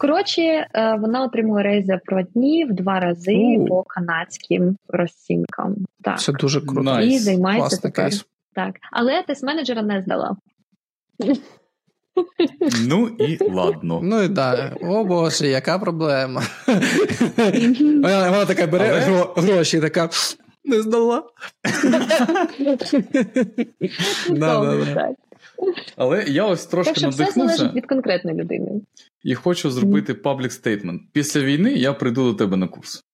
[0.00, 0.68] Коротше, е,
[1.00, 3.66] вона отримала рейс за продні в два рази У.
[3.66, 5.76] по канадським розцінкам.
[6.02, 6.20] Так.
[6.20, 6.90] Це дуже круто.
[6.90, 7.02] Nice.
[7.02, 8.10] І займається тепер.
[8.54, 8.74] Так.
[8.92, 10.36] Але тест менеджера не здала.
[12.88, 14.00] Ну і ладно.
[14.02, 14.76] Ну і да.
[14.82, 16.42] О Боже, яка проблема?
[17.78, 19.46] Вона, вона така бере Але...
[19.46, 20.08] гроші, така
[20.64, 21.22] не здала.
[25.96, 27.30] Але я ось трошки так, надихнувся.
[27.30, 28.80] Все залежить від конкретної людини.
[29.24, 31.02] І хочу зробити public statement.
[31.12, 33.04] Після війни я прийду до тебе на курс.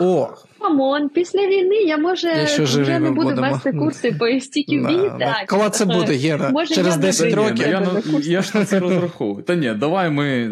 [0.00, 0.34] О!
[0.60, 3.52] Come on, після війни я може вже не буду будемо.
[3.52, 5.18] вести курси по ISTQB.
[5.18, 5.46] так.
[5.48, 6.50] Коли це буде, Єра?
[6.50, 7.58] Може, Через 10 років.
[7.68, 9.42] Я, я, я ж на це розраховую.
[9.42, 10.50] Та ні, давай ми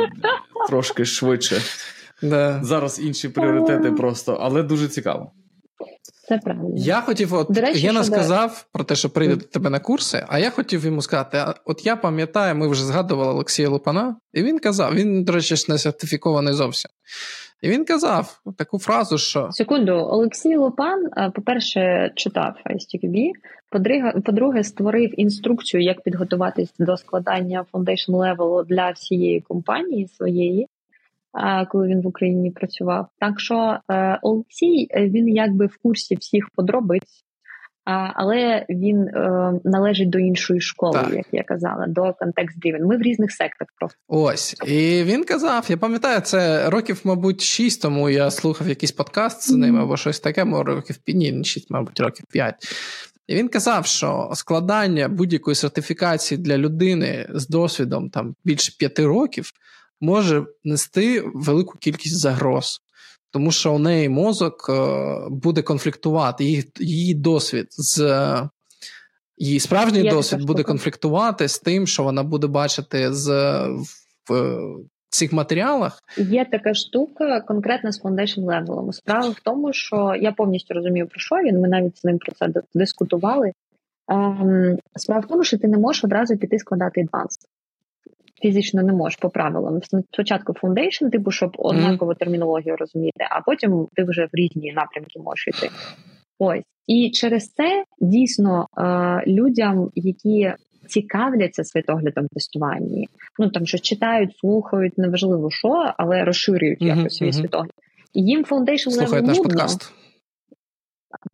[0.69, 1.61] трошки швидше.
[2.23, 2.61] Да.
[2.63, 5.33] Зараз інші пріоритети просто, але дуже цікаво.
[6.31, 6.71] Це правильно.
[6.77, 10.25] Я хотів, от До речі, Гена сказав про те, що прийде до тебе на курси,
[10.29, 14.59] а я хотів йому сказати: от я пам'ятаю, ми вже згадували Олексія Лупана, і він
[14.59, 16.91] казав: він, до речі, не сертифікований зовсім.
[17.63, 23.31] І він казав таку фразу, що секунду, Олексій Лупан, е, по-перше, читав ISTQB,
[24.25, 30.69] по-друге, створив інструкцію, як підготуватись до складання foundation level для всієї компанії своєї
[31.69, 33.09] коли він в Україні працював.
[33.19, 37.25] Так що е, Олексій е, він якби в курсі всіх подробиць.
[38.15, 41.13] Але він е, належить до іншої школи, так.
[41.13, 43.99] як я казала, до контекст driven Ми в різних сектах просто.
[44.09, 44.57] Ось.
[44.67, 49.57] І він казав: я пам'ятаю, це років, мабуть, шість тому я слухав якийсь подкаст з
[49.57, 52.55] ним або щось таке, років ні, шість, мабуть, років п'ять.
[53.27, 59.53] І він казав, що складання будь-якої сертифікації для людини з досвідом там більше п'яти років
[60.01, 62.81] може нести велику кількість загроз,
[63.31, 68.49] тому що у неї мозок е, буде конфліктувати, її, її досвід з.
[69.43, 73.29] Її справжній Є досвід буде конфліктувати з тим, що вона буде бачити з
[74.29, 74.65] в
[75.11, 76.03] цих матеріалах.
[76.17, 78.93] Є така штука конкретно з foundation level.
[78.93, 81.61] Справа в тому, що я повністю розумію, про що він.
[81.61, 83.53] Ми навіть з ним про це дискутували.
[84.09, 87.45] Ем, справа в тому, що ти не можеш одразу піти складати advanced
[88.43, 89.81] фізично не можеш по правилам.
[90.13, 95.49] Спочатку foundation, типу, щоб однакову термінологію розуміти, а потім ти вже в різні напрямки можеш
[95.49, 95.69] йти.
[96.39, 100.53] Ось і через це дійсно е, людям, які
[100.87, 103.07] цікавляться світоглядом тестування,
[103.39, 107.73] ну там щось читають, слухають, неважливо що, але розширюють якось свій світогляд.
[108.15, 109.43] Їм Foundation Level нудно.
[109.43, 109.93] подкаст.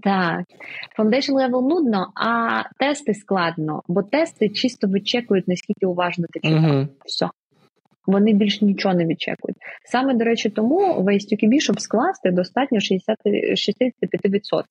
[0.06, 0.44] Так,
[0.98, 6.64] Foundation level нудно, а тести складно, бо тести чисто вичекують, наскільки уважно ти читав.
[6.64, 6.88] Uh-huh.
[7.04, 7.28] Все.
[8.06, 9.56] Вони більш нічого не відчекують.
[9.84, 14.62] Саме, до речі, тому в ISTQB, щоб скласти, достатньо 60, 65%.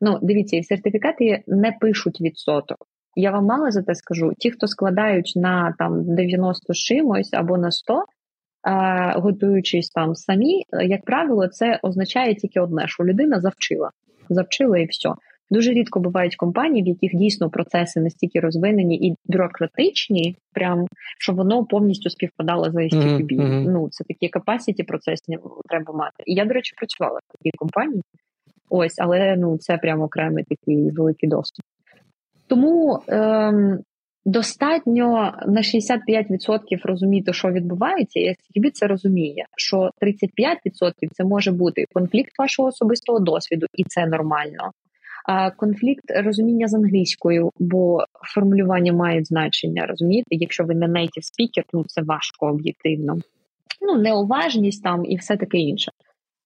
[0.00, 2.78] Ну, дивіться, і в не пишуть відсоток.
[3.16, 4.32] Я вам мало за те скажу.
[4.38, 8.04] Ті, хто складають на там 90 чимось або на 100,
[8.62, 13.90] а, готуючись там самі, як правило, це означає тільки одне, що людина завчила
[14.30, 15.10] завчили і все.
[15.50, 20.86] Дуже рідко бувають компанії, в яких дійсно процеси настільки розвинені і бюрократичні, прям
[21.18, 23.40] що воно повністю співпадало за STQB.
[23.40, 23.64] Mm-hmm.
[23.68, 26.22] Ну це такі capacity процесні треба мати.
[26.26, 28.02] І я, до речі, працювала в такій компанії.
[28.68, 31.64] Ось, але ну це прям окремий такий великий доступ.
[32.46, 33.78] Тому ем,
[34.24, 35.98] достатньо на 65%
[36.84, 43.20] розуміти, що відбувається, і SQB це розуміє, що 35% це може бути конфлікт вашого особистого
[43.20, 44.70] досвіду, і це нормально.
[45.28, 48.04] А конфлікт розуміння з англійською, бо
[48.34, 50.28] формулювання мають значення, розумієте?
[50.30, 53.16] Якщо ви не native speaker, ну це важко об'єктивно.
[53.80, 55.92] Ну, неуважність там і все таке інше.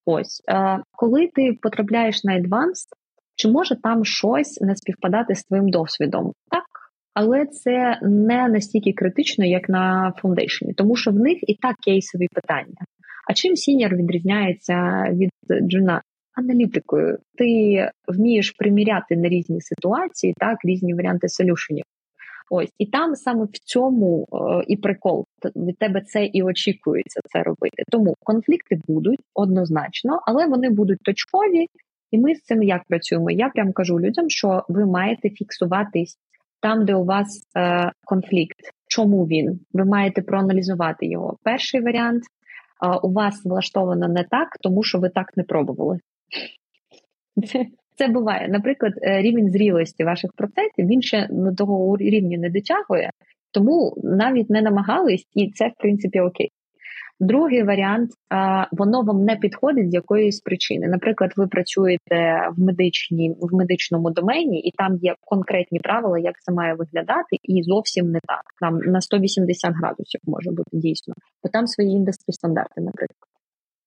[0.07, 2.89] Ось, а, коли ти потрапляєш на advanced,
[3.37, 6.33] чи може там щось не співпадати з твоїм досвідом?
[6.51, 6.64] Так,
[7.15, 11.77] але це не настільки критично, як на foundation -і, тому що в них і так
[11.77, 12.77] кейсові питання.
[13.31, 15.31] А чим сіньор відрізняється від
[15.71, 16.03] джуна?
[16.37, 17.47] Аналітикою ти
[18.09, 21.85] вмієш приміряти на різні ситуації, так різні варіанти solution -ів.
[22.51, 27.43] Ось і там саме в цьому е, і прикол від тебе це і очікується це
[27.43, 27.83] робити.
[27.89, 31.67] Тому конфлікти будуть однозначно, але вони будуть точкові,
[32.11, 33.31] і ми з цим як працюємо.
[33.31, 36.17] Я прям кажу людям, що ви маєте фіксуватись
[36.61, 38.57] там, де у вас е, конфлікт.
[38.89, 39.61] Чому він?
[39.73, 41.37] Ви маєте проаналізувати його.
[41.43, 45.99] Перший варіант е, у вас влаштовано не так, тому що ви так не пробували.
[47.97, 48.49] Це, буває.
[48.49, 53.11] Наприклад, е, рівень зрілості ваших процесів він ще до того рівня не дотягує,
[53.51, 56.51] тому навіть не намагались, і це в принципі окей.
[57.21, 58.11] Другий варіант
[58.73, 60.89] воно вам не підходить з якоїсь причини.
[60.89, 66.53] Наприклад, ви працюєте в медичній в медичному домені, і там є конкретні правила, як це
[66.53, 68.43] має виглядати, і зовсім не так.
[68.61, 73.29] Там на 180 градусів може бути дійсно, бо там свої індустрі стандарти, наприклад.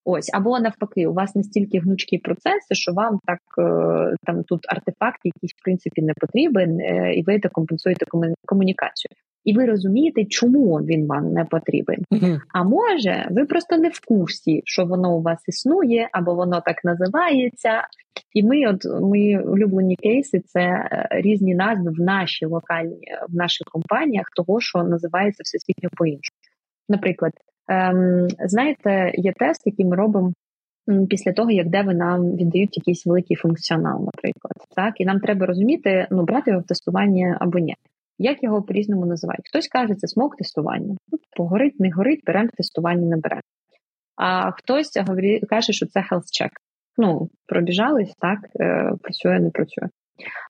[0.09, 5.19] Ось, або навпаки, у вас настільки гнучкі процеси, що вам так е, там тут артефакт,
[5.23, 8.05] який в принципі не потрібен, е, і ви компенсуєте
[8.45, 9.09] комунікацію
[9.47, 11.97] і ви розумієте, чому він вам не потрібен.
[12.11, 12.39] Mm-hmm.
[12.53, 16.83] А може, ви просто не в курсі, що воно у вас існує, або воно так
[16.83, 17.81] називається.
[18.33, 23.67] І ми, от мої улюблені кейси, це е, різні назви в нашій локальні в наших
[23.71, 26.37] компаніях, того, що називається всесвітньо по-іншому.
[26.89, 27.31] Наприклад,
[27.67, 30.33] ем, знаєте, є тест, який ми робимо.
[31.09, 36.07] Після того, як деви нам віддають якийсь великий функціонал, наприклад, так і нам треба розуміти,
[36.11, 37.75] ну брати його в тестування або ні.
[38.17, 39.47] Як його по-різному називають?
[39.49, 40.97] Хтось каже, це смок тестування.
[41.37, 43.41] Погорить, не горить, беремо тестування, не беремо.
[44.15, 44.91] А хтось
[45.49, 46.49] каже, що це health check.
[46.97, 49.87] Ну, пробіжались, так, е, працює, не працює.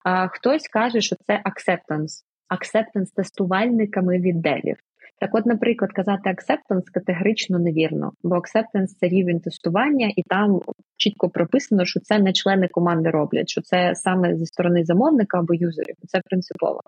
[0.04, 2.24] А хтось каже, що це acceptance.
[2.50, 4.78] Acceptance тестувальниками від dev -ів.
[5.20, 10.62] Так, от, наприклад, казати acceptance категорично невірно, бо acceptance– це рівень тестування, і там
[10.98, 15.54] чітко прописано, що це не члени команди роблять, що це саме зі сторони замовника або
[15.54, 15.96] юзерів.
[16.08, 16.82] Це принципово.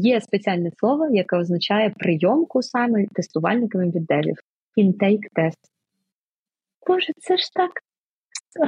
[0.00, 4.36] Є спеціальне слово, яке означає прийомку саме тестувальниками від dev -ів.
[4.76, 5.58] Intake test.
[6.86, 7.70] Боже, це ж так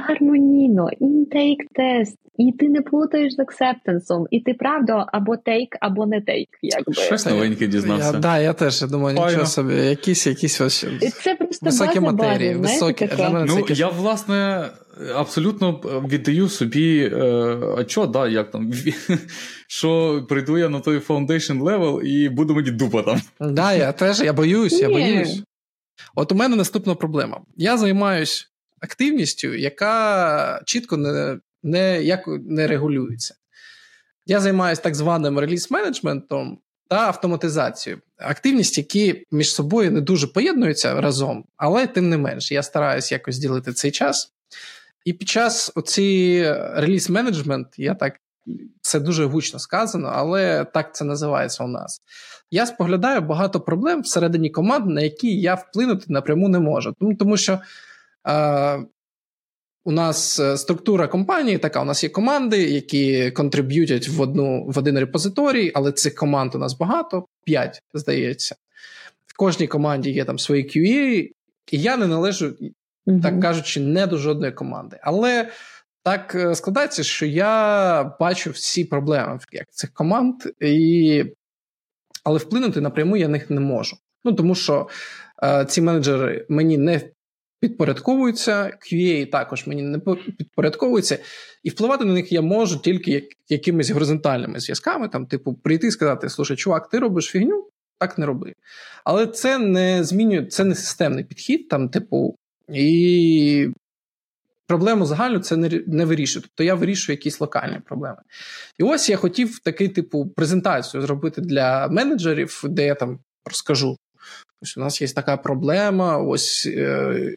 [0.07, 0.89] гармонійно.
[1.01, 2.17] Intake test.
[2.37, 4.27] І ти не плутаєш з acceptance -ом.
[4.31, 6.49] І ти правда або take, або не take.
[6.61, 6.93] Якби.
[6.93, 8.11] Щось новеньке дізнався.
[8.13, 9.31] Я, да, я теж я думаю, Файно.
[9.31, 10.85] нічого собі, якісь якісь ось
[11.23, 12.55] це просто високі база, матерії.
[12.55, 13.09] База, високі.
[13.15, 14.69] Знаєте, ну, я, власне,
[15.15, 15.71] абсолютно
[16.09, 18.71] віддаю собі е, що, да, як там,
[19.67, 23.21] що прийду я на той foundation level і буду мені дупа там.
[23.39, 25.43] Да, я теж я боюсь, я боюсь.
[26.15, 27.41] От у мене наступна проблема.
[27.55, 28.50] Я займаюсь
[28.81, 33.35] активністю, яка чітко не не, як не регулюється.
[34.25, 36.57] Я займаюся так званим реліз-менеджментом
[36.87, 38.01] та автоматизацією.
[38.17, 43.37] Активність, які між собою не дуже поєднуються разом, але тим не менш, я стараюся якось
[43.37, 44.33] ділити цей час.
[45.05, 46.43] І під час оці
[46.75, 48.13] реліз-менеджмент, я так
[48.81, 52.01] це дуже гучно сказано, але так це називається у нас.
[52.51, 56.95] Я споглядаю багато проблем всередині команд, на які я вплинути напряму не можу.
[56.99, 57.59] Тому, тому що е,
[59.83, 64.77] у нас е, структура компанії така: у нас є команди, які контриб'ютять в одну в
[64.77, 68.55] один репозиторій, але цих команд у нас багато, п'ять, здається.
[69.27, 71.29] В кожній команді є там свої QA,
[71.71, 72.45] і я не належу,
[73.07, 74.99] mm так кажучи, не до жодної команди.
[75.01, 75.49] Але
[76.03, 81.25] так е, складається, що я бачу всі проблеми як цих команд, і...
[82.23, 83.97] але вплинути напряму я них не можу.
[84.23, 84.87] Ну тому що
[85.43, 87.01] е, ці менеджери мені не
[87.61, 89.99] підпорядковуються, QA також мені не
[90.37, 91.17] підпорядковуються,
[91.63, 96.29] і впливати на них я можу тільки якимись горизонтальними зв'язками, там, типу, прийти і сказати:
[96.29, 97.67] слушай, чувак, ти робиш фігню,
[97.99, 98.53] так не роби.
[99.03, 102.35] Але це не змінює, це не системний підхід, там, типу,
[102.69, 103.69] і
[104.67, 106.43] проблему загальну це не не вирішує.
[106.43, 108.21] Тобто я вирішую якісь локальні проблеми.
[108.77, 113.97] І ось я хотів такий, типу, презентацію зробити для менеджерів, де я там розкажу.
[114.61, 117.35] Ось у нас є така проблема, ось, е,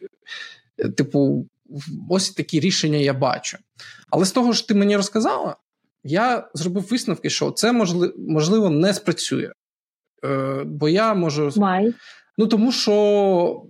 [0.97, 1.45] типу,
[2.09, 3.57] ось такі рішення я бачу.
[4.09, 5.55] Але з того, що ти мені розказала,
[6.03, 7.71] я зробив висновки, що це
[8.17, 9.51] можливо не спрацює.
[10.25, 11.47] Е, Бо я можу.
[11.47, 11.93] Why?
[12.37, 13.63] Ну тому що.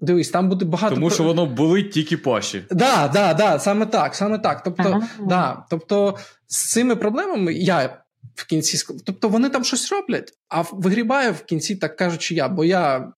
[0.00, 0.94] Дивись, там буде багато.
[0.94, 2.60] Тому що воно болить тільки паші.
[2.68, 4.14] Так, да, да, да, саме так.
[4.14, 4.62] саме так.
[4.62, 5.08] Тобто, ага.
[5.28, 8.01] да, тобто, з цими проблемами я
[8.34, 12.64] в кінці Тобто вони там щось роблять, а вигрібає в кінці, так кажучи, я, бо
[12.64, 13.12] я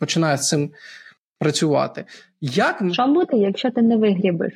[0.00, 0.72] починаю з цим
[1.38, 2.04] працювати.
[2.40, 2.82] Як...
[2.92, 4.52] Що буде, якщо ти не вигрібиш?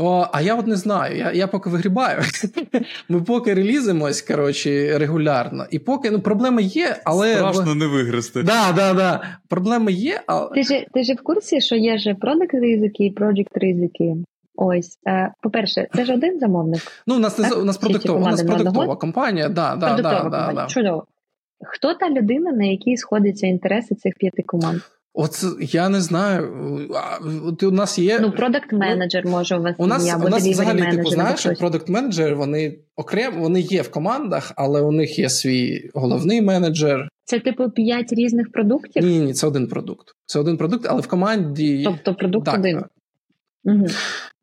[0.00, 1.16] О, А я от не знаю.
[1.16, 2.22] Я я поки вигрібаю.
[3.08, 5.66] Ми поки релізимось коротше, регулярно.
[5.70, 7.34] І поки ну, проблеми є, але.
[7.34, 8.42] Страшно не вигрести.
[8.42, 9.38] Да, да, да.
[9.48, 10.50] Проблеми є, але.
[10.54, 14.14] Ти ж ти ж в курсі, що є же продакт ризики і проджект ризики.
[14.60, 16.82] Ось, е, по-перше, це ж один замовник.
[17.06, 19.48] Ну, у нас не у нас продуктова, у нас продуктова компанія.
[19.48, 20.52] Да, да, продуктова да, компанія.
[20.62, 21.06] Да, Чудово.
[21.66, 24.80] Хто та людина, на якій сходяться інтереси цих п'яти команд?
[25.14, 26.52] От я не знаю.
[27.46, 30.48] От у нас є ну продакт менеджер може у вас у нас, є, у нас
[30.48, 35.28] взагалі типу знаєш, продакт менеджер вони окремо вони є в командах, але у них є
[35.30, 37.08] свій головний менеджер.
[37.24, 39.04] Це типу п'ять різних продуктів?
[39.04, 40.08] Ні, ні, це один продукт.
[40.26, 42.82] Це один продукт, але в команді тобто продукт так, один.
[43.64, 43.86] Угу.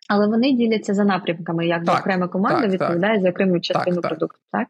[0.10, 4.40] Але вони діляться за напрямками, як так, окрема команда так, відповідає за окрему частину продукту.
[4.52, 4.68] Так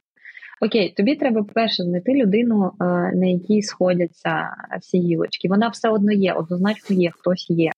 [0.61, 4.49] окей, тобі треба перше знайти людину, е, на якій сходяться
[4.81, 5.47] всі гілочки.
[5.47, 7.71] Вона все одно є, однозначно є, хтось є.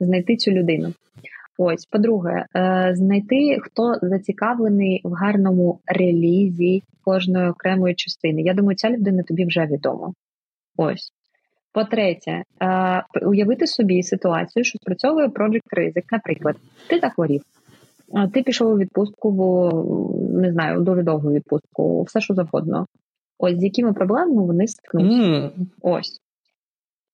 [0.00, 0.92] Знайти цю людину.
[1.58, 8.42] Ось, по-друге, е, знайти, хто зацікавлений в гарному релізі кожної окремої частини.
[8.42, 10.12] Я думаю, ця людина тобі вже відома.
[10.76, 11.12] Ось.
[11.72, 16.04] По-третє, е, уявити собі ситуацію, що спрацьовує Project ризик.
[16.12, 16.56] Наприклад,
[16.88, 17.42] ти захворів,
[18.32, 19.42] ти пішов у відпустку, в
[20.40, 22.86] не знаю, дуже довгу відпустку, все що завгодно.
[23.38, 25.22] Ось з якими проблемами вони стикнуться.
[25.22, 25.50] Mm.
[25.82, 26.20] Ось.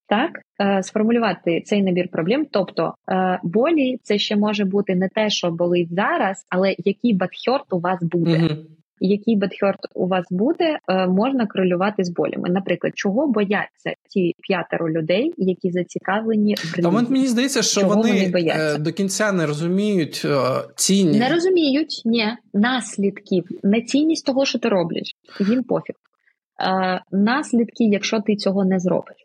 [0.09, 0.31] Так,
[0.61, 2.47] е, сформулювати цей набір проблем.
[2.51, 7.73] Тобто е, болі це ще може бути не те, що болить зараз, але який бадхьорт
[7.73, 8.37] у вас буде.
[8.37, 12.51] Mm-hmm який бетхьорт у вас буде, е, можна корелювати з болями.
[12.51, 16.83] Наприклад, чого бояться ті п'ятеро людей, які зацікавлені в?
[16.83, 20.39] Та мені здається, що чого вони, вони е, до кінця не розуміють е,
[20.77, 21.19] цінність.
[21.19, 25.15] Не розуміють ні наслідків, не цінність того, що ти робиш.
[25.41, 25.95] Їм пофіг.
[27.13, 29.17] Наслідки, якщо ти цього не зробиш.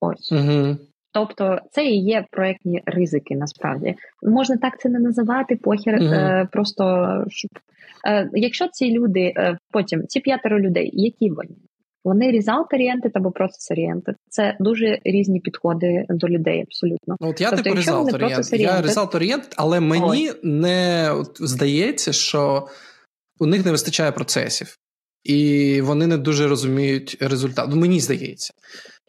[0.00, 0.32] Ось.
[0.32, 0.76] Угу.
[1.12, 3.36] Тобто це і є проектні ризики.
[3.36, 6.14] Насправді можна так це не називати, похер mm-hmm.
[6.14, 7.50] е, просто щоб
[8.08, 11.56] е, якщо ці люди е, потім ці п'ятеро людей, які вони?
[12.04, 14.14] Вони result-oriented або process-oriented.
[14.28, 17.16] Це дуже різні підходи до людей, абсолютно.
[17.20, 18.56] Ну, От я тобто, типу result-oriented.
[18.56, 20.40] Я result-oriented, але мені Ой.
[20.42, 22.68] не от, здається, що
[23.38, 24.76] у них не вистачає процесів,
[25.24, 27.66] і вони не дуже розуміють результат.
[27.70, 28.54] Ну, Мені здається.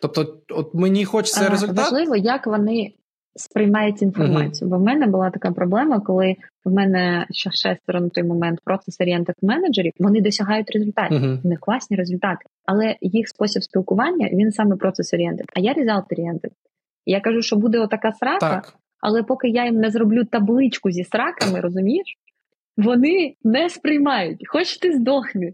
[0.01, 1.91] Тобто, от мені хочеться результат.
[1.91, 2.93] Важливо, як вони
[3.35, 4.67] сприймають інформацію.
[4.67, 4.71] Uh-huh.
[4.71, 6.35] Бо в мене була така проблема, коли
[6.65, 11.17] в мене ще шестеро на той момент процес орієнтах менеджерів, вони досягають результатів.
[11.17, 11.39] Uh-huh.
[11.43, 16.05] У них класні результати, але їх спосіб спілкування він саме процес орієнтед, а я результат
[16.11, 16.51] орієнтед.
[17.05, 18.73] Я кажу, що буде отака срака, так.
[18.99, 22.17] але поки я їм не зроблю табличку зі сраками, розумієш?
[22.77, 25.53] Вони не сприймають, хоч ти здохни.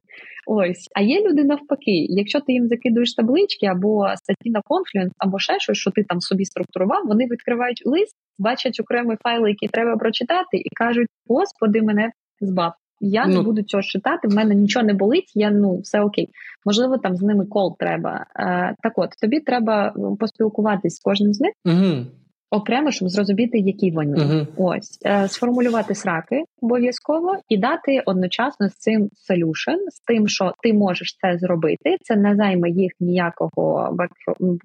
[0.50, 2.06] Ось, а є люди навпаки.
[2.10, 6.22] Якщо ти їм закидуєш таблички або статті на Confluence, або ще щось, що ти там
[6.22, 12.12] собі структурував, вони відкривають лист, бачать окремі файли, які треба прочитати, і кажуть: Господи, мене
[12.42, 12.74] збав.
[13.00, 16.30] Я ну, не буду цього читати, в мене нічого не болить, я ну все окей.
[16.66, 18.26] Можливо, там з ними кол треба.
[18.36, 21.54] Е, так от тобі треба поспілкуватись з кожним з них.
[21.66, 22.06] Угу
[22.52, 24.48] окремо, щоб зрозуміти, які вони uh-huh.
[24.58, 30.74] ось е, сформулювати сраки обов'язково і дати одночасно з цим solution, з тим, що ти
[30.74, 31.98] можеш це зробити.
[32.02, 33.98] Це не займе їх ніякого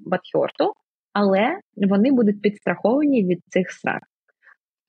[0.06, 0.72] батхьорту,
[1.12, 4.02] але вони будуть підстраховані від цих срак.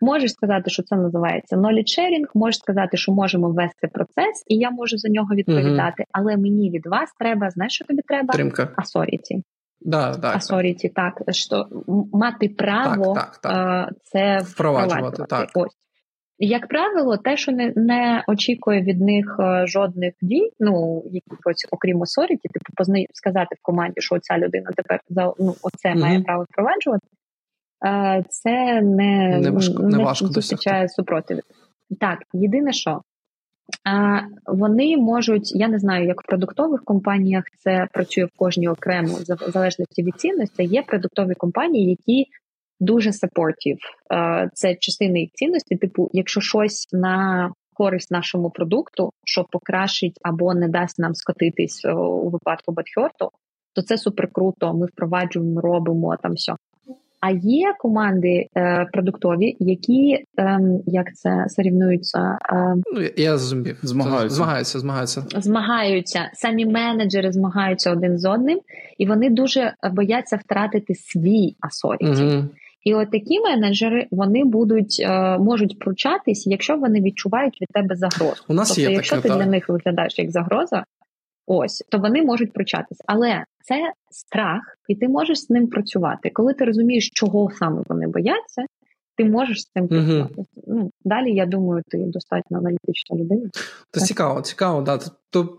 [0.02, 4.72] Можеш сказати, що це називається knowledge sharing, можеш сказати, що можемо ввести процес, і я
[4.72, 6.04] можу за нього відповідати.
[6.04, 6.12] Uh-huh.
[6.12, 8.34] Але мені від вас треба, знаєш, що тобі треба?
[8.34, 8.64] Тримка.
[8.64, 9.42] Authority.
[9.86, 11.66] Да, да, Authority, так, що
[12.14, 13.94] мати право так, так, так.
[14.04, 15.24] це впроваджувати.
[15.30, 15.50] Так.
[15.56, 15.72] Ось.
[16.38, 22.42] Як правило, те, що не не очікує від них жодних дій, ну якихось окрім authority,
[22.42, 23.06] типу позна...
[23.14, 27.08] сказати в команді, що ця людина тепер за ну оце mm має право впроваджувати,
[28.30, 31.40] це не не важко, не, не важко зустрічає супротив.
[32.00, 33.02] Так, єдине, що
[34.46, 39.52] вони можуть, я не знаю, як в продуктових компаніях це працює в кожній окремо в
[39.52, 40.64] залежності від цінності.
[40.64, 42.30] Є продуктові компанії, які
[42.80, 43.80] дуже supportive.
[44.54, 45.76] Це частина їх цінності.
[45.76, 52.30] Типу, якщо щось на користь нашому продукту, що покращить або не дасть нам скотитись у
[52.30, 53.30] випадку Бадхьорту,
[53.76, 54.74] то це супер круто.
[54.74, 56.54] Ми впроваджуємо, робимо там все.
[57.26, 63.78] А є команди е, продуктові, які е, як це сорівнуються, е, ну я зумів.
[63.84, 64.36] Змагаються.
[64.36, 65.24] змагаються, змагаються.
[65.36, 68.60] Змагаються самі менеджери, змагаються один з одним,
[68.98, 72.24] і вони дуже бояться втратити свій асоріті.
[72.24, 72.44] Угу.
[72.84, 78.44] І от такі менеджери вони будуть е, можуть пручатись, якщо вони відчувають від тебе загрозу.
[78.48, 79.38] У нас тобто, є якщо таке, ти так.
[79.38, 80.84] для них виглядаєш як загроза,
[81.46, 82.98] ось то вони можуть пручатись.
[83.06, 86.30] Але це страх, і ти можеш з ним працювати.
[86.30, 88.66] Коли ти розумієш, чого саме вони бояться,
[89.18, 90.44] ти можеш з цим працювати.
[90.68, 93.50] Ну далі я думаю, ти достатньо аналітична людина.
[93.92, 94.08] Це Так.
[94.08, 95.00] цікаво, цікаво, да.
[95.30, 95.58] То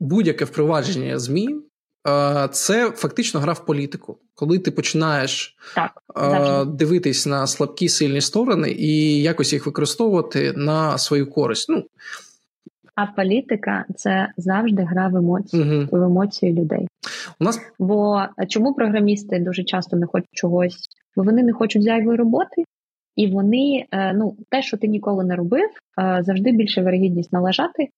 [0.00, 1.48] будь-яке впровадження ЗМІ
[2.08, 4.18] е, це фактично гра в політику.
[4.34, 6.72] Коли ти починаєш Так, е, завжди.
[6.72, 11.68] дивитись на слабкі сильні сторони і якось їх використовувати на свою користь.
[11.68, 11.84] Ну,
[12.94, 15.88] А політика це завжди гра в емоції, угу.
[15.92, 16.88] в емоції людей.
[17.40, 20.88] У нас Бо чому програмісти дуже часто не хочуть чогось?
[21.16, 22.64] Бо вони не хочуть зайвої роботи,
[23.16, 25.68] і вони, е, ну, те, що ти ніколи не робив,
[26.00, 27.88] е, завжди більше вирогідність налажати е,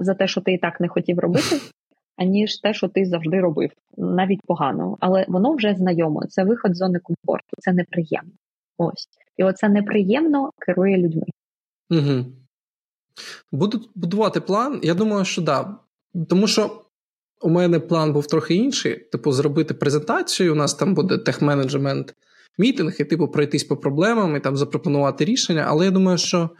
[0.00, 1.56] за те, що ти і так не хотів робити,
[2.16, 4.96] аніж те, що ти завжди робив, навіть погано.
[5.00, 6.26] Але воно вже знайомо.
[6.26, 8.32] Це виход з зони комфорту, це неприємно.
[8.78, 9.08] Ось.
[9.36, 11.26] І оце неприємно керує людьми.
[11.90, 12.24] Угу.
[13.52, 14.80] Буду будувати план.
[14.82, 15.76] Я думаю, що да.
[16.28, 16.84] Тому що
[17.40, 18.94] у мене план був трохи інший.
[18.94, 20.52] Типу, зробити презентацію.
[20.52, 22.14] У нас там буде тех-менеджмент
[22.58, 25.64] мітинг, і типу пройтись по проблемам і там запропонувати рішення.
[25.68, 26.50] Але я думаю, що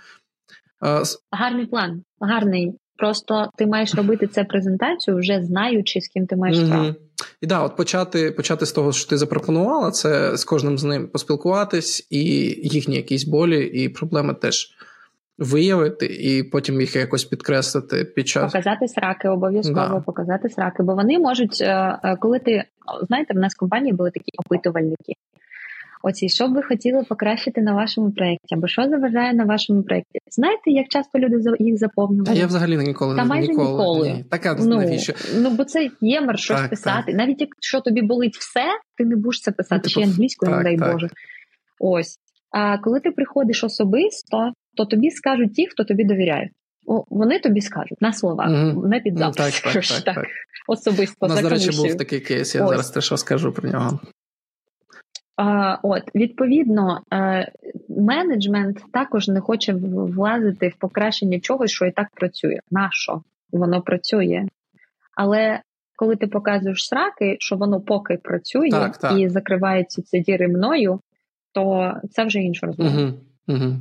[0.85, 2.73] е, Гарний план, гарний.
[2.97, 6.95] Просто ти маєш робити це презентацію, вже знаючи, з ким ти маєш справу.
[7.41, 11.09] І да, от почати, почати з того, що ти запропонувала, це з кожним з ним
[11.09, 12.25] поспілкуватись, і
[12.63, 14.69] їхні якісь болі і проблеми теж
[15.39, 18.53] виявити, і потім їх якось підкреслити під час.
[18.53, 20.01] Показати сраки, обов'язково Да.
[20.01, 22.65] показати сраки, бо вони можуть, е, е, коли ти
[23.09, 25.13] знаєте, в нас в компанії були такі опитувальники.
[26.07, 30.19] Оці, що б ви хотіли покращити на вашому проєкті, або що заважає на вашому проєкті?
[30.31, 32.39] Знаєте, як часто люди їх Та заповнювали?
[32.39, 33.71] я взагалі ніколи Та не майже ніколи.
[33.71, 34.13] ніколи.
[34.13, 34.25] Ні.
[34.31, 35.13] Така Ну, навіщо?
[35.37, 37.15] ну бо це ємер щось Так, писати.
[37.15, 38.65] Навіть якщо тобі болить все,
[38.99, 40.93] ти не будеш це писати Ну, ще типу, англійською, не дай так.
[40.93, 41.09] Боже.
[41.81, 42.19] Ось.
[42.57, 46.51] А коли ти приходиш особисто, то тобі скажуть ті, хто тобі довіряє.
[46.87, 48.89] О, вони тобі скажуть на словах, Мгм.
[48.89, 49.37] не під Ну, запис.
[49.37, 50.27] так, так, скажеш, так, так.
[50.69, 52.71] Особисто У нас, за до речі, був такий кейс, я Ось.
[52.71, 54.01] зараз теж розкажу про нього.
[55.37, 57.53] А, от відповідно, е,
[57.89, 62.61] менеджмент також не хоче влазити в покращення чогось, що і так працює.
[62.71, 64.47] Нащо воно працює?
[65.17, 65.61] Але
[65.97, 69.19] коли ти показуєш сраки, що воно поки працює Так, так.
[69.19, 71.01] і закриваються ці діри мною,
[71.55, 72.91] то це вже інша розмова.
[72.91, 73.13] Угу,
[73.49, 73.77] угу.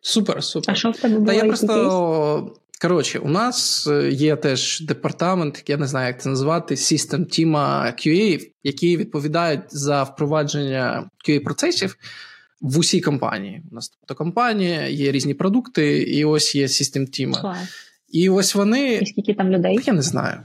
[0.00, 0.72] Супер, супер.
[0.72, 1.26] А що в тебе було?
[1.26, 2.56] Та я просто.
[2.80, 7.94] Коротше, у нас е, є теж департамент, я не знаю, як це назвати, систем тіма
[7.98, 11.96] QA, які відповідають за впровадження QA-процесів
[12.60, 13.62] в усій компанії.
[13.72, 16.68] У нас тобто компанія, є різні продукти, і ось є
[17.12, 17.40] тіма.
[17.40, 17.58] Клас.
[18.08, 18.94] І ось вони.
[18.94, 19.80] І скільки там людей?
[19.86, 20.40] Я не знаю.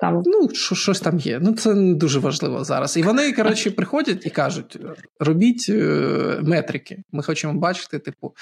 [0.00, 0.22] Цікаво.
[0.26, 1.40] Ну, що, щось там є.
[1.42, 2.96] Ну, це не дуже важливо зараз.
[2.96, 4.78] І вони, коротше, приходять і кажуть:
[5.20, 7.02] робіть е, метрики.
[7.12, 8.34] Ми хочемо бачити, типу,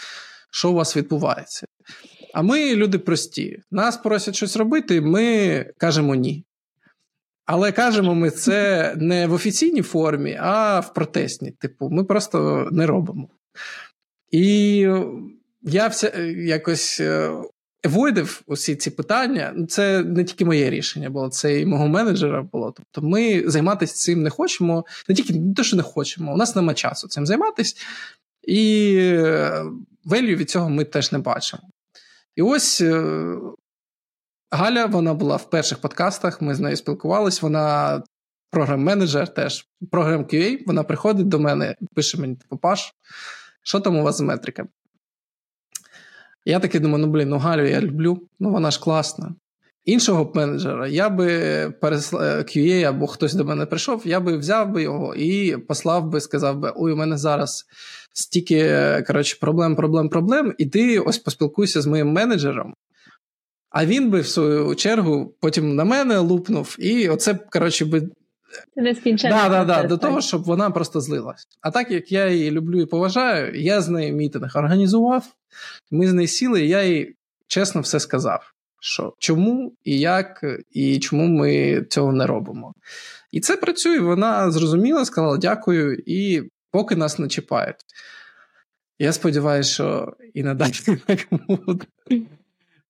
[0.50, 1.66] що у вас відбувається.
[2.34, 3.60] А ми люди прості.
[3.70, 6.44] Нас просять щось робити, ми кажемо ні.
[7.46, 11.50] Але кажемо ми це не в офіційній формі, а в протестній.
[11.50, 13.28] Типу, ми просто не робимо.
[14.30, 14.78] І
[15.62, 17.30] я вся, е, якось е,
[17.86, 19.52] евойдив усі ці питання.
[19.56, 22.74] Ну, Це не тільки моє рішення було, це і мого менеджера було.
[22.76, 26.56] Тобто, ми займатися цим не хочемо, не тільки не те, що не хочемо, у нас
[26.56, 27.76] нема часу цим займатися,
[28.42, 28.96] і
[30.04, 31.62] велю від цього ми теж не бачимо.
[32.36, 33.04] І ось е,
[34.50, 37.38] Галя, вона була в перших подкастах, ми з нею спілкувалися.
[37.42, 38.02] Вона
[38.50, 42.92] програм-менеджер теж, програм QA, вона приходить до мене, пише мені, типу, Паш,
[43.62, 44.68] що там у вас з метриками?
[46.48, 49.34] Я такий думаю, ну блін, ну Галю я люблю, ну вона ж класна.
[49.84, 51.28] Іншого менеджера я би
[51.80, 56.20] пересла QA або хтось до мене прийшов, я би взяв би його і послав би,
[56.20, 57.64] сказав би: ой, у мене зараз
[58.12, 58.70] стільки
[59.06, 60.54] коротше, проблем, проблем, проблем.
[60.58, 62.74] Іди ось поспілкуйся з моїм менеджером.
[63.70, 68.08] А він би, в свою чергу, потім на мене лупнув, і оце, коротше, би.
[69.30, 71.48] Да, да, да, до того, щоб вона просто злилась.
[71.60, 75.26] А так як я її люблю і поважаю, я з нею мітинг організував.
[75.90, 77.16] Ми з нею сіли, і я їй
[77.46, 82.74] чесно все сказав, що чому і як, і чому ми цього не робимо.
[83.32, 83.98] І це працює.
[83.98, 87.76] Вона зрозуміла, сказала дякую, і поки нас не чіпають.
[88.98, 90.72] Я сподіваюся, що і надалі
[91.06, 91.84] так буде.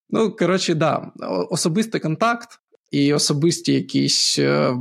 [0.09, 1.11] Ну, коротше, да,
[1.49, 2.59] особистий контакт
[2.91, 4.73] і особисті якісь е,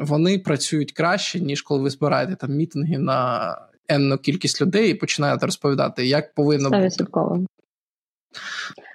[0.00, 3.50] вони працюють краще, ніж коли ви збираєте там мітинги на
[3.88, 7.34] енну кількість людей і починаєте розповідати, як повинно 100%.
[7.34, 7.46] бути.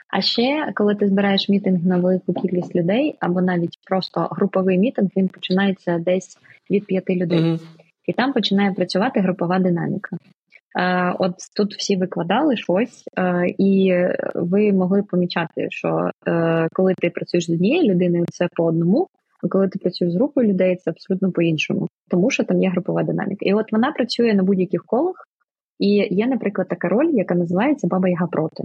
[0.10, 5.10] А ще, коли ти збираєш мітинг на велику кількість людей, або навіть просто груповий мітинг,
[5.18, 6.38] він починається десь
[6.70, 7.60] від п'яти людей, mm-hmm.
[8.06, 10.18] і там починає працювати групова динаміка.
[10.78, 13.94] Е, От тут всі викладали щось, е, і
[14.36, 19.08] ви могли помічати, що е, коли ти працюєш з однією людиною, це по одному.
[19.44, 23.04] А коли ти працюєш з групою людей, це абсолютно по-іншому, тому що там є групова
[23.04, 23.46] динаміка.
[23.46, 25.16] І от вона працює на будь-яких колах,
[25.80, 28.64] і є, наприклад, така роль, яка називається Баба Яга проти.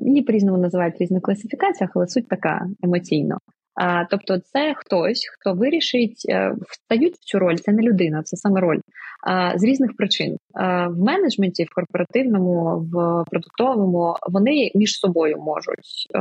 [0.00, 3.38] Її по-різному називають в різних класифікаціях, але суть така емоційно.
[4.10, 8.60] Тобто, це хтось, хто вирішить, е, встають в цю роль, це не людина, це саме
[8.60, 8.78] роль
[9.56, 10.36] з різних причин.
[10.88, 16.20] В менеджменті, в корпоративному, в продуктовому вони між собою можуть е,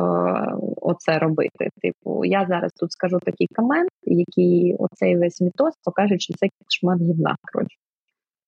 [0.82, 1.70] оце робити.
[1.82, 6.48] Типу, я зараз тут скажу такий комент, який оцей весь мітоз покаже, що це
[6.80, 7.36] шмат гівна.
[7.54, 7.78] коротше.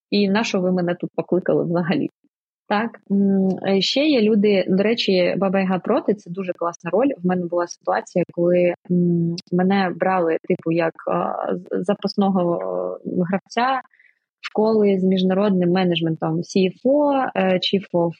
[0.10, 2.10] І на що ви мене тут покликали взагалі?
[2.68, 3.00] Так,
[3.68, 4.66] е, ще є люди.
[4.68, 7.10] До речі, Баба Яга проти це дуже класна роль.
[7.18, 8.74] В мене була ситуація, коли
[9.52, 10.94] мене брали, типу, як
[11.72, 12.60] запасного
[13.30, 13.82] гравця
[14.46, 18.12] школи з міжнародним менеджментом CFO, е, Chief of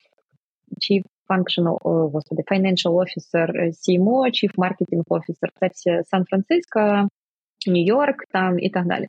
[0.84, 5.50] Chief Functional, о, господи, Financial Officer, е, CMO, Chief Marketing Officer.
[5.74, 7.08] Це Сан-Франциско,
[7.68, 9.08] Нью-Йорк там і так далі.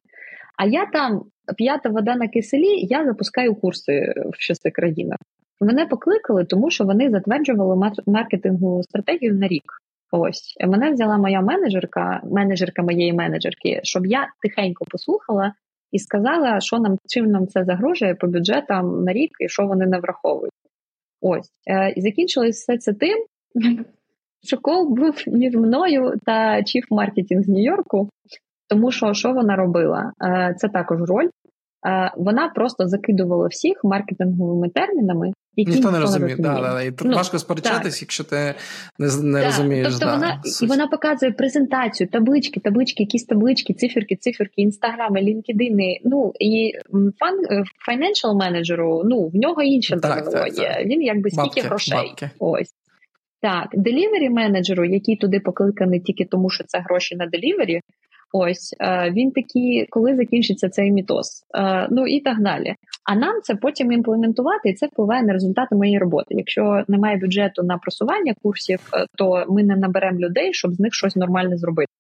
[0.59, 1.23] А я там
[1.57, 5.19] п'ята вода на киселі, я запускаю курси в шести країнах.
[5.61, 9.63] Мене покликали, тому що вони затверджували маркетингову стратегію на рік.
[10.11, 15.53] Ось мене взяла моя менеджерка, менеджерка моєї менеджерки, щоб я тихенько послухала
[15.93, 19.87] і сказала, що нам чим нам це загрожує по бюджетам на рік і що вони
[19.87, 20.53] не враховують.
[21.21, 23.25] Ось е, і закінчилось все це тим,
[24.47, 28.09] що кол був між мною та чіф маркетинг з Нью-Йорку.
[28.69, 30.13] Тому що що вона робила?
[30.23, 31.29] Е, це також роль.
[31.87, 36.37] Е, вона просто закидувала всіх маркетинговими термінами, які ніхто не розуміє.
[36.39, 38.55] Да, да, І ну, важко сперечатись, якщо ти
[38.99, 39.47] не не так.
[39.47, 39.87] розумієш.
[39.91, 46.01] Тобто да, вона і вона показує презентацію, таблички, таблички, якісь таблички, циферки, циферки, інстаграми, лінкедини.
[46.05, 46.73] Ну і
[47.19, 50.85] фан е, менеджеру, ну в нього інша термінологія.
[50.87, 51.95] Він якби стільки бабки, грошей.
[51.95, 52.31] Бабки.
[52.39, 52.75] Ось.
[53.47, 57.81] Так, delivery менеджеру, який туди покликаний тільки тому, що це гроші на delivery,
[58.33, 62.75] Ось е, він такий, коли закінчиться цей meeting, е, ну і так далі.
[63.05, 66.27] А нам це потім імплементувати, і це впливає на результати моєї роботи.
[66.29, 70.95] Якщо немає бюджету на просування курсів, е, то ми не наберемо людей, щоб з них
[70.95, 71.93] щось нормальне зробити.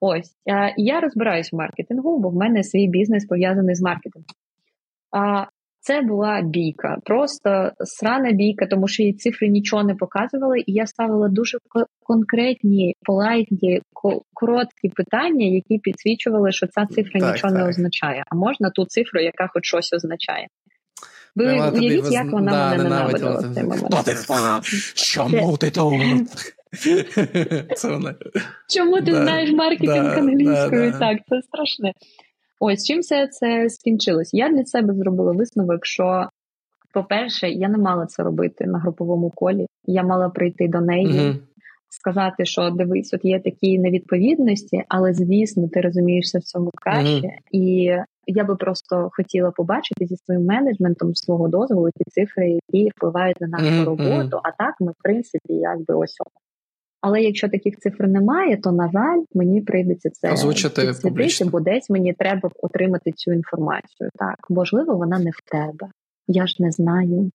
[0.00, 0.32] Ось
[0.76, 4.34] я розбираюсь в маркетингу, бо в мене свій бізнес пов'язаний з маркетингом.
[5.86, 10.86] Це була бійка, просто срана бійка, тому що її цифри нічого не показували, і я
[10.86, 11.58] ставила дуже
[12.02, 13.82] конкретні, полайтні,
[14.32, 17.62] короткі питання, які підсвічували, що ця цифра так, нічого так.
[17.62, 18.24] не означає.
[18.28, 20.46] А можна ту цифру, яка хоч щось означає.
[21.36, 23.94] Ви уявіть, як вона да, мене ненавидила в цей момент.
[24.94, 25.94] Чому ти тут?
[28.68, 30.92] Чому ти знаєш маркетинг англійською?
[30.92, 31.92] Так, це страшне.
[32.66, 34.34] Ось чим все це скінчилось?
[34.34, 36.28] Я для себе зробила висновок, що,
[36.92, 39.66] по-перше, я не мала це робити на груповому колі.
[39.84, 41.38] Я мала прийти до неї, mm-hmm.
[41.88, 47.26] сказати, що дивись, от є такі невідповідності, але звісно, ти розумієшся в цьому краще.
[47.26, 47.38] Mm-hmm.
[47.52, 47.96] І
[48.26, 53.46] я би просто хотіла побачити зі своїм менеджментом свого дозволу ті цифри, які впливають на
[53.46, 53.84] нашу mm-hmm.
[53.84, 54.40] роботу.
[54.42, 56.16] А так ми, в принципі, якби ось.
[57.06, 61.50] Але якщо таких цифр немає, то на жаль, мені прийдеться це озвучити публічно.
[61.50, 64.10] бо десь мені треба отримати цю інформацію.
[64.18, 65.90] Так, можливо, вона не в тебе.
[66.26, 67.30] Я ж не знаю.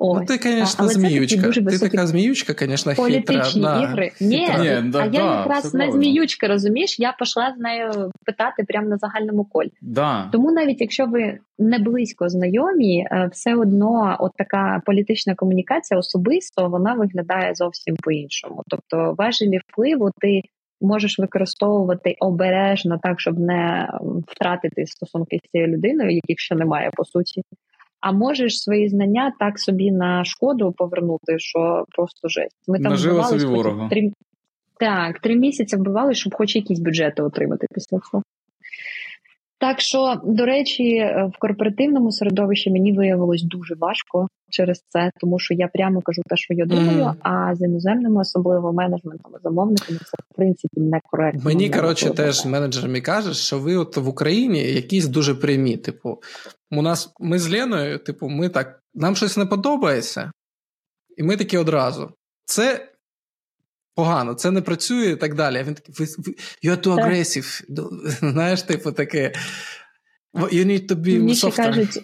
[0.00, 0.18] Ось.
[0.20, 1.40] Ну, ти, звісно, зміючка.
[1.42, 3.80] Дуже ти така зміючка, звісно, Політичні хитра.
[3.82, 4.12] ігри.
[4.20, 8.64] Ні, Ні да, а да, я якраз не зміючка, розумієш, я пішла з нею питати
[8.68, 9.70] прямо на загальному колі.
[9.82, 10.28] Да.
[10.32, 16.68] Тому навіть якщо ви не близько знайомі, е, все одно от така політична комунікація особисто
[16.68, 18.62] вона виглядає зовсім по-іншому.
[18.68, 20.42] Тобто важелі впливу ти.
[20.80, 23.88] Можеш використовувати обережно так, щоб не
[24.26, 27.42] втратити стосунки з цією людиною, яких ще немає по суті,
[28.00, 32.64] а можеш свої знання так собі на шкоду повернути, що просто жесть.
[32.68, 33.88] Ми там Нажила собі ворога.
[33.88, 34.12] Три...
[34.80, 38.22] Так, три місяці вбивали, щоб хоч якісь бюджети отримати після цього.
[39.60, 40.98] Так що, до речі,
[41.36, 46.36] в корпоративному середовищі мені виявилось дуже важко через це, тому що я прямо кажу те,
[46.36, 47.14] що я думаю, mm.
[47.22, 51.42] а з іноземними, особливо менеджментами, замовниками, це в принципі некоректно.
[51.44, 55.76] Мені коротше теж менеджерами кажуть, що ви от в Україні якісь дуже прямі.
[55.76, 56.18] Типу,
[56.70, 60.32] у нас ми з Леною, типу, ми так, нам щось не подобається,
[61.16, 62.10] і ми такі одразу.
[62.44, 62.88] Це
[63.98, 65.58] погано, це не працює і так далі.
[65.58, 65.94] А він такий,
[66.64, 67.62] you're too aggressive.
[68.32, 69.32] Знаєш, типу таке.
[70.34, 71.56] You need to be Мені softer.
[71.56, 72.02] кажуть,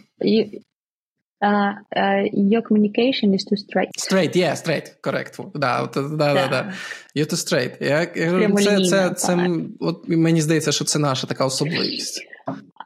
[1.43, 2.23] Uh, uh,
[2.53, 3.91] your communication is too straight.
[4.09, 5.33] Straight, yeah, straight, correct.
[5.55, 6.49] Да, от, да, да, да.
[6.49, 6.75] да.
[7.16, 7.73] You're too straight.
[7.81, 9.49] Я, я це, це, це,
[9.81, 12.34] от, Мені здається, що це наша така особливість.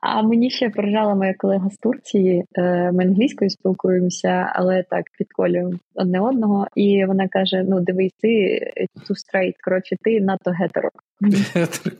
[0.00, 2.44] А мені ще поражала моя колега з Турції.
[2.92, 6.66] Ми англійською спілкуємося, але так підколюємо одне одного.
[6.74, 8.60] І вона каже: Ну, дивись, ти
[9.08, 10.90] too straight, коротше, ти надто гетеро.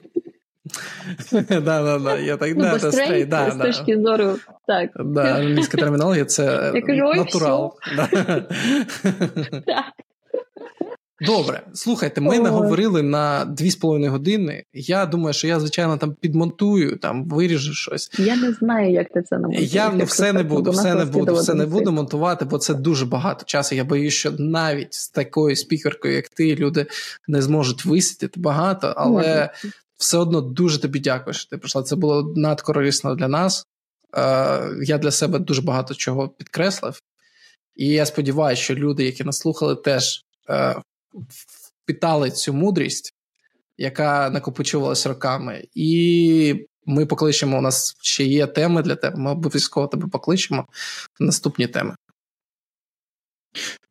[1.50, 4.90] Да, да, да, я так, ну, да, це straight, да, з точки зору, так.
[5.04, 6.72] Да, англійська термінологія це
[7.16, 7.74] натурал.
[9.66, 9.84] Так.
[11.20, 14.64] Добре, слухайте, ми наговорили на 2,5 години.
[14.72, 18.10] Я думаю, що я, звичайно, там підмонтую, там виріжу щось.
[18.18, 19.74] Я не знаю, як ти це намонтуєш.
[19.74, 23.06] Я ну, все не буду, все не буду, все не буду монтувати, бо це дуже
[23.06, 23.74] багато часу.
[23.74, 26.86] Я боюсь, що навіть з такою спікеркою, як ти, люди
[27.28, 29.50] не зможуть висидіти багато, але
[29.96, 31.82] все одно дуже тобі дякую, що ти прийшла.
[31.82, 33.66] Це було надкорисно для нас.
[34.82, 37.02] Я для себе дуже багато чого підкреслив.
[37.76, 40.24] І я сподіваюся, що люди, які нас слухали, теж
[41.28, 43.14] впитали цю мудрість,
[43.76, 45.64] яка накопичувалась роками.
[45.74, 47.58] І ми покличемо.
[47.58, 49.16] У нас ще є теми для тебе.
[49.16, 50.66] Ми обов'язково тебе покличемо
[51.20, 51.96] наступні теми.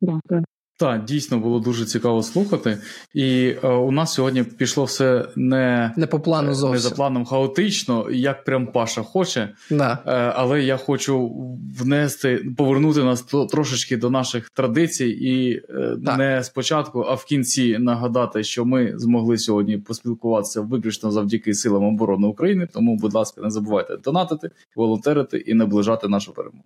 [0.00, 0.44] Дякую.
[0.78, 2.78] Так, дійсно було дуже цікаво слухати.
[3.14, 6.72] І е, у нас сьогодні пішло все не не по плану зовсім.
[6.72, 9.54] не за планом хаотично, як прям Паша хоче.
[9.70, 9.98] Да.
[10.06, 11.32] Е, але я хочу
[11.78, 18.44] внести, повернути нас трошечки до наших традицій, і е, не спочатку, а в кінці нагадати,
[18.44, 22.68] що ми змогли сьогодні поспілкуватися виключно завдяки силам оборони України.
[22.72, 26.64] Тому, будь ласка, не забувайте донатити, волонтерити і наближати нашу перемогу.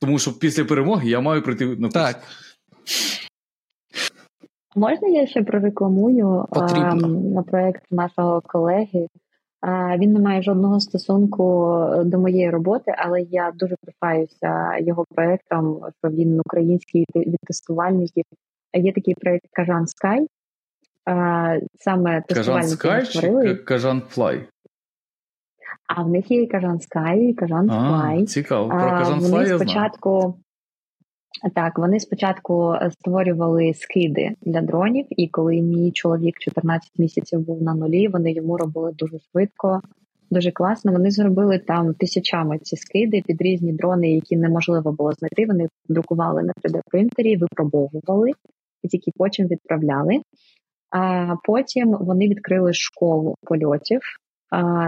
[0.00, 1.92] Тому що після перемоги я маю прийти на курс.
[1.92, 2.22] Так.
[4.76, 9.08] Можна я ще прорекламую а, на проєкт нашого колеги?
[9.60, 15.80] А, він не має жодного стосунку до моєї роботи, але я дуже пишаюся його проєктом,
[15.98, 18.24] що він український від тестувальників.
[18.72, 20.26] Є такий проєкт Кажан Скай.
[21.74, 24.48] Саме Кажан Скай чи Кажан Флай?
[25.86, 28.26] А в них є Кажан Скай, і Кажан Флай.
[28.26, 28.68] Цікаво.
[28.68, 30.34] Про Кажан Флай я спочатку.
[31.54, 37.74] Так, вони спочатку створювали скиди для дронів, і коли мій чоловік 14 місяців був на
[37.74, 39.80] нулі, вони йому робили дуже швидко,
[40.30, 40.92] дуже класно.
[40.92, 45.46] Вони зробили там тисячами ці скиди під різні дрони, які неможливо було знайти.
[45.46, 48.30] Вони друкували на 3D-принтері, випробовували
[48.82, 50.20] і тільки потім відправляли.
[50.90, 54.00] А потім вони відкрили школу польотів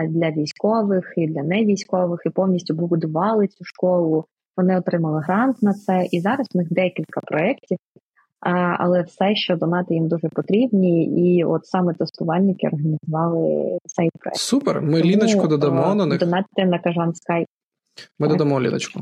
[0.08, 4.24] для військових і для невійськових, і повністю побудували цю школу.
[4.56, 7.78] Вони отримали грант на це, і зараз в них декілька проєктів,
[8.78, 14.36] але все, що донати їм дуже потрібні, і от саме тестувальники організували цей проєкт.
[14.36, 14.82] Супер.
[14.82, 16.18] Ми Тому, ліночку додамо на них.
[16.18, 17.46] Донати на Кажан Скай.
[18.18, 18.36] Ми так.
[18.36, 19.00] додамо ліночку.